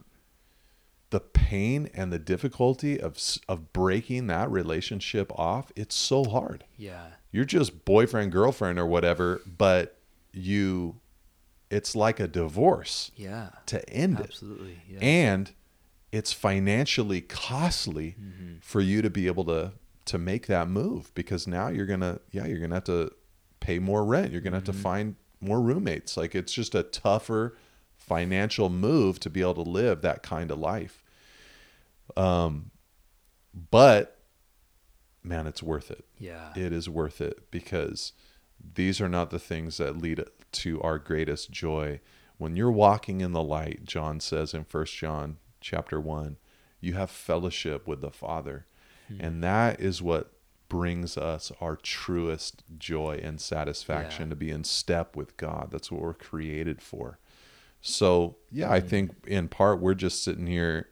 The 1.11 1.20
pain 1.20 1.88
and 1.94 2.12
the 2.12 2.18
difficulty 2.18 3.01
of 3.01 3.18
of 3.48 3.72
breaking 3.72 4.27
that 4.27 4.51
relationship 4.51 5.31
off, 5.38 5.70
it's 5.77 5.94
so 5.94 6.24
hard. 6.24 6.64
Yeah. 6.77 7.07
You're 7.31 7.44
just 7.44 7.85
boyfriend 7.85 8.33
girlfriend 8.33 8.79
or 8.79 8.87
whatever, 8.87 9.40
but 9.46 9.98
you 10.33 11.01
it's 11.70 11.94
like 11.96 12.18
a 12.20 12.26
divorce 12.28 13.11
Yeah. 13.16 13.50
to 13.66 13.87
end 13.90 14.20
it. 14.20 14.26
Absolutely. 14.26 14.78
Yeah. 14.88 14.98
and 15.00 15.52
it's 16.12 16.33
financially 16.33 17.20
costly 17.20 18.16
Mm-hmm. 18.20 18.54
for 18.61 18.81
you 18.81 19.02
to 19.02 19.11
be 19.11 19.26
able 19.26 19.44
to 19.46 19.72
to 20.07 20.16
make 20.18 20.46
that 20.46 20.68
move 20.68 21.12
because 21.14 21.46
now 21.46 21.68
you're 21.68 21.85
gonna 21.87 22.20
yeah 22.31 22.46
you're 22.46 22.59
gonna 22.61 22.76
have 22.76 22.85
to 22.85 23.12
pay 23.61 23.78
more 23.78 24.04
rent 24.04 24.33
you're 24.33 24.40
gonna 24.40 24.57
have 24.57 24.64
to 24.64 24.72
Mm-hmm. 24.72 24.81
find 24.83 25.16
more 25.40 25.61
roommates 25.61 26.16
like 26.16 26.35
it's 26.35 26.52
just 26.52 26.74
a 26.74 26.83
tougher 26.83 27.57
financial 27.96 28.70
move 28.70 29.20
to 29.20 29.28
be 29.28 29.42
able 29.42 29.54
to 29.54 29.61
live 29.70 30.00
that 30.00 30.22
kind 30.22 30.50
of 30.50 30.59
life 30.59 31.04
um 32.16 32.70
but 33.70 34.18
man 35.22 35.46
it's 35.46 35.62
worth 35.62 35.90
it 35.90 36.04
yeah. 36.18 36.52
it 36.57 36.72
is 36.72 36.88
worth 36.88 37.20
it 37.20 37.50
because 37.50 38.12
these 38.74 39.00
are 39.00 39.08
not 39.08 39.30
the 39.30 39.38
things 39.38 39.78
that 39.78 39.98
lead 39.98 40.24
to 40.52 40.80
our 40.82 40.98
greatest 40.98 41.50
joy. 41.50 42.00
When 42.36 42.56
you're 42.56 42.70
walking 42.70 43.20
in 43.20 43.32
the 43.32 43.42
light 43.42 43.84
john 43.84 44.20
says 44.20 44.54
in 44.54 44.64
First 44.64 44.94
john 44.96 45.38
chapter 45.60 46.00
1 46.00 46.36
you 46.80 46.94
have 46.94 47.10
fellowship 47.10 47.86
with 47.88 48.00
the 48.00 48.10
father. 48.10 48.66
Hmm. 49.08 49.20
And 49.20 49.44
that 49.44 49.80
is 49.80 50.00
what 50.00 50.32
brings 50.68 51.16
us 51.16 51.50
our 51.60 51.76
truest 51.76 52.62
joy 52.78 53.18
and 53.22 53.40
satisfaction 53.40 54.26
Yeah. 54.26 54.30
to 54.30 54.36
be 54.36 54.50
in 54.50 54.64
step 54.64 55.16
with 55.16 55.36
god. 55.36 55.68
That's 55.70 55.90
what 55.90 56.02
we're 56.02 56.14
created 56.14 56.80
for. 56.82 57.18
So 57.80 58.36
yeah 58.50 58.70
i 58.70 58.80
hmm. 58.80 58.86
think 58.86 59.12
in 59.26 59.48
part 59.48 59.80
we're 59.80 59.94
just 59.94 60.22
sitting 60.22 60.46
here 60.46 60.88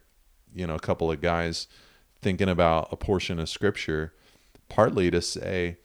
you 0.53 0.65
know 0.65 0.75
a 0.75 0.79
couple 0.79 1.11
of 1.11 1.21
guys 1.21 1.67
thinking 2.21 2.49
about 2.49 2.87
a 2.91 2.95
portion 2.97 3.39
of 3.39 3.49
scripture 3.49 4.13
partly 4.69 5.11
to 5.11 5.21
say 5.21 5.77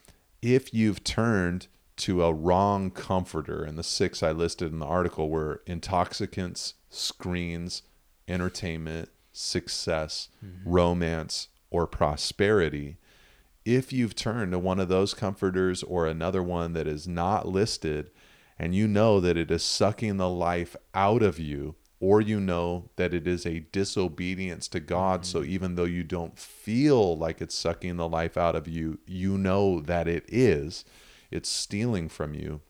if 0.42 0.74
you've 0.74 1.04
turned 1.04 1.68
to 1.96 2.24
a 2.24 2.32
wrong 2.32 2.90
comforter 2.90 3.62
and 3.62 3.78
the 3.78 3.82
six 3.82 4.22
i 4.22 4.32
listed 4.32 4.72
in 4.72 4.80
the 4.80 4.86
article 4.86 5.30
were 5.30 5.62
intoxicants 5.66 6.74
screens 6.90 7.82
entertainment 8.28 9.08
success 9.32 10.28
mm-hmm. 10.44 10.68
romance 10.68 11.48
or 11.70 11.86
prosperity 11.86 12.96
if 13.64 13.92
you've 13.92 14.16
turned 14.16 14.52
to 14.52 14.58
one 14.58 14.80
of 14.80 14.88
those 14.88 15.14
comforters 15.14 15.82
or 15.84 16.06
another 16.06 16.42
one 16.42 16.72
that 16.72 16.86
is 16.86 17.06
not 17.06 17.46
listed 17.46 18.10
and 18.58 18.74
you 18.74 18.88
know 18.88 19.20
that 19.20 19.36
it 19.36 19.50
is 19.50 19.62
sucking 19.62 20.16
the 20.16 20.28
life 20.28 20.74
out 20.94 21.22
of 21.22 21.38
you 21.38 21.76
or 22.02 22.20
you 22.20 22.40
know 22.40 22.90
that 22.96 23.14
it 23.14 23.28
is 23.28 23.46
a 23.46 23.60
disobedience 23.60 24.66
to 24.66 24.80
God. 24.80 25.24
So 25.24 25.40
mm-hmm. 25.40 25.52
even 25.52 25.74
though 25.76 25.84
you 25.84 26.02
don't 26.02 26.36
feel 26.36 27.16
like 27.16 27.40
it's 27.40 27.54
sucking 27.54 27.96
the 27.96 28.08
life 28.08 28.36
out 28.36 28.56
of 28.56 28.66
you 28.66 28.98
you 29.06 29.38
know 29.38 29.80
that 29.80 30.08
it 30.08 30.24
is 30.28 30.84
it's 31.30 31.48
stealing 31.48 32.08
from 32.08 32.34
you 32.34 32.60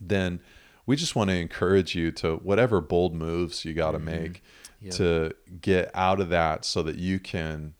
then 0.00 0.40
we 0.86 0.96
just 0.96 1.14
want 1.14 1.30
to 1.30 1.36
encourage 1.36 1.94
you 1.94 2.10
to 2.10 2.36
whatever 2.36 2.80
bold 2.80 3.14
moves 3.14 3.64
you 3.64 3.74
got 3.74 3.92
to 3.92 3.98
mm-hmm. 3.98 4.22
make 4.22 4.42
Yep. 4.80 4.94
to 4.94 5.32
get 5.60 5.90
out 5.92 6.20
of 6.20 6.30
that 6.30 6.64
so 6.64 6.82
that 6.82 6.96
you 6.96 7.20
can 7.20 7.74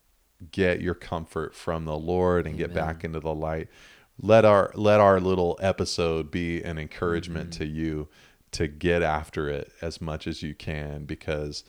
get 0.51 0.81
your 0.81 0.93
comfort 0.93 1.55
from 1.55 1.85
the 1.85 1.97
Lord 1.97 2.45
and 2.45 2.57
get 2.59 2.75
back 2.75 3.03
into 3.03 3.19
the 3.19 3.33
light. 3.33 3.69
Let 4.19 4.45
our 4.45 4.71
let 4.75 4.99
our 4.99 5.19
little 5.19 5.57
episode 5.61 6.29
be 6.29 6.61
an 6.61 6.77
encouragement 6.77 7.49
mm-hmm. 7.49 7.63
to 7.63 7.65
you 7.65 8.07
to 8.51 8.67
get 8.67 9.01
after 9.01 9.49
it 9.49 9.71
as 9.81 10.01
much 10.01 10.27
as 10.27 10.43
you 10.43 10.53
can 10.53 11.05
because 11.05 11.63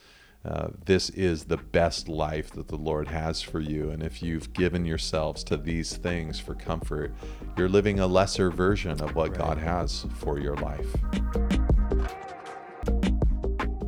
uh, 0.45 0.68
this 0.85 1.09
is 1.11 1.45
the 1.45 1.57
best 1.57 2.09
life 2.09 2.51
that 2.51 2.66
the 2.66 2.77
Lord 2.77 3.09
has 3.09 3.40
for 3.40 3.61
you. 3.61 3.90
And 3.90 4.03
if 4.03 4.23
you've 4.23 4.53
given 4.53 4.85
yourselves 4.85 5.45
to 5.45 5.57
these 5.57 5.97
things 5.97 6.40
for 6.40 6.55
comfort, 6.55 7.14
you're 7.57 7.68
living 7.68 8.01
a 8.01 8.07
lesser 8.07 8.51
version 8.51 9.01
of 9.01 9.14
what 9.14 9.35
God 9.35 9.59
has 9.59 10.07
for 10.16 10.40
your 10.40 10.57
life. 10.57 10.88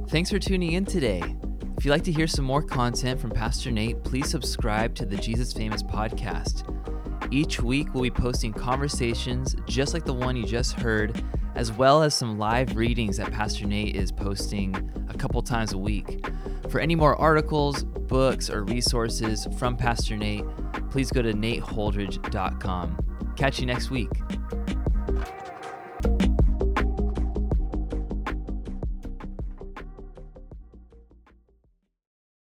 Thanks 0.09 0.31
for 0.31 0.39
tuning 0.39 0.73
in 0.73 0.85
today. 0.85 1.23
If 1.77 1.85
you'd 1.85 1.91
like 1.91 2.05
to 2.05 2.13
hear 2.13 2.29
some 2.29 2.45
more 2.45 2.63
content 2.63 3.21
from 3.21 3.31
Pastor 3.31 3.73
Nate, 3.73 4.05
please 4.05 4.31
subscribe 4.31 4.95
to 4.95 5.05
the 5.05 5.17
Jesus 5.17 5.53
Famous 5.53 5.83
podcast. 5.83 6.71
Each 7.33 7.61
week, 7.61 7.93
we'll 7.93 8.05
be 8.05 8.11
posting 8.11 8.53
conversations 8.53 9.57
just 9.67 9.93
like 9.93 10.05
the 10.05 10.13
one 10.13 10.37
you 10.37 10.47
just 10.47 10.75
heard, 10.75 11.21
as 11.55 11.73
well 11.73 12.03
as 12.03 12.15
some 12.15 12.39
live 12.39 12.77
readings 12.77 13.17
that 13.17 13.33
Pastor 13.33 13.67
Nate 13.67 13.97
is 13.97 14.11
posting 14.11 14.75
a 15.09 15.15
couple 15.15 15.41
times 15.43 15.73
a 15.73 15.79
week. 15.79 16.25
For 16.69 16.81
any 16.81 16.95
more 16.95 17.17
articles, 17.17 17.85
books, 17.85 18.51
or 18.51 18.65
resources 18.65 19.47
from 19.59 19.77
Pastor 19.77 20.17
Nate, 20.17 20.45
please 20.91 21.11
go 21.11 21.23
to 21.23 21.33
nateholdridge.com. 21.33 23.35
Catch 23.37 23.61
you 23.61 23.67
next 23.67 23.91
week. 23.91 24.11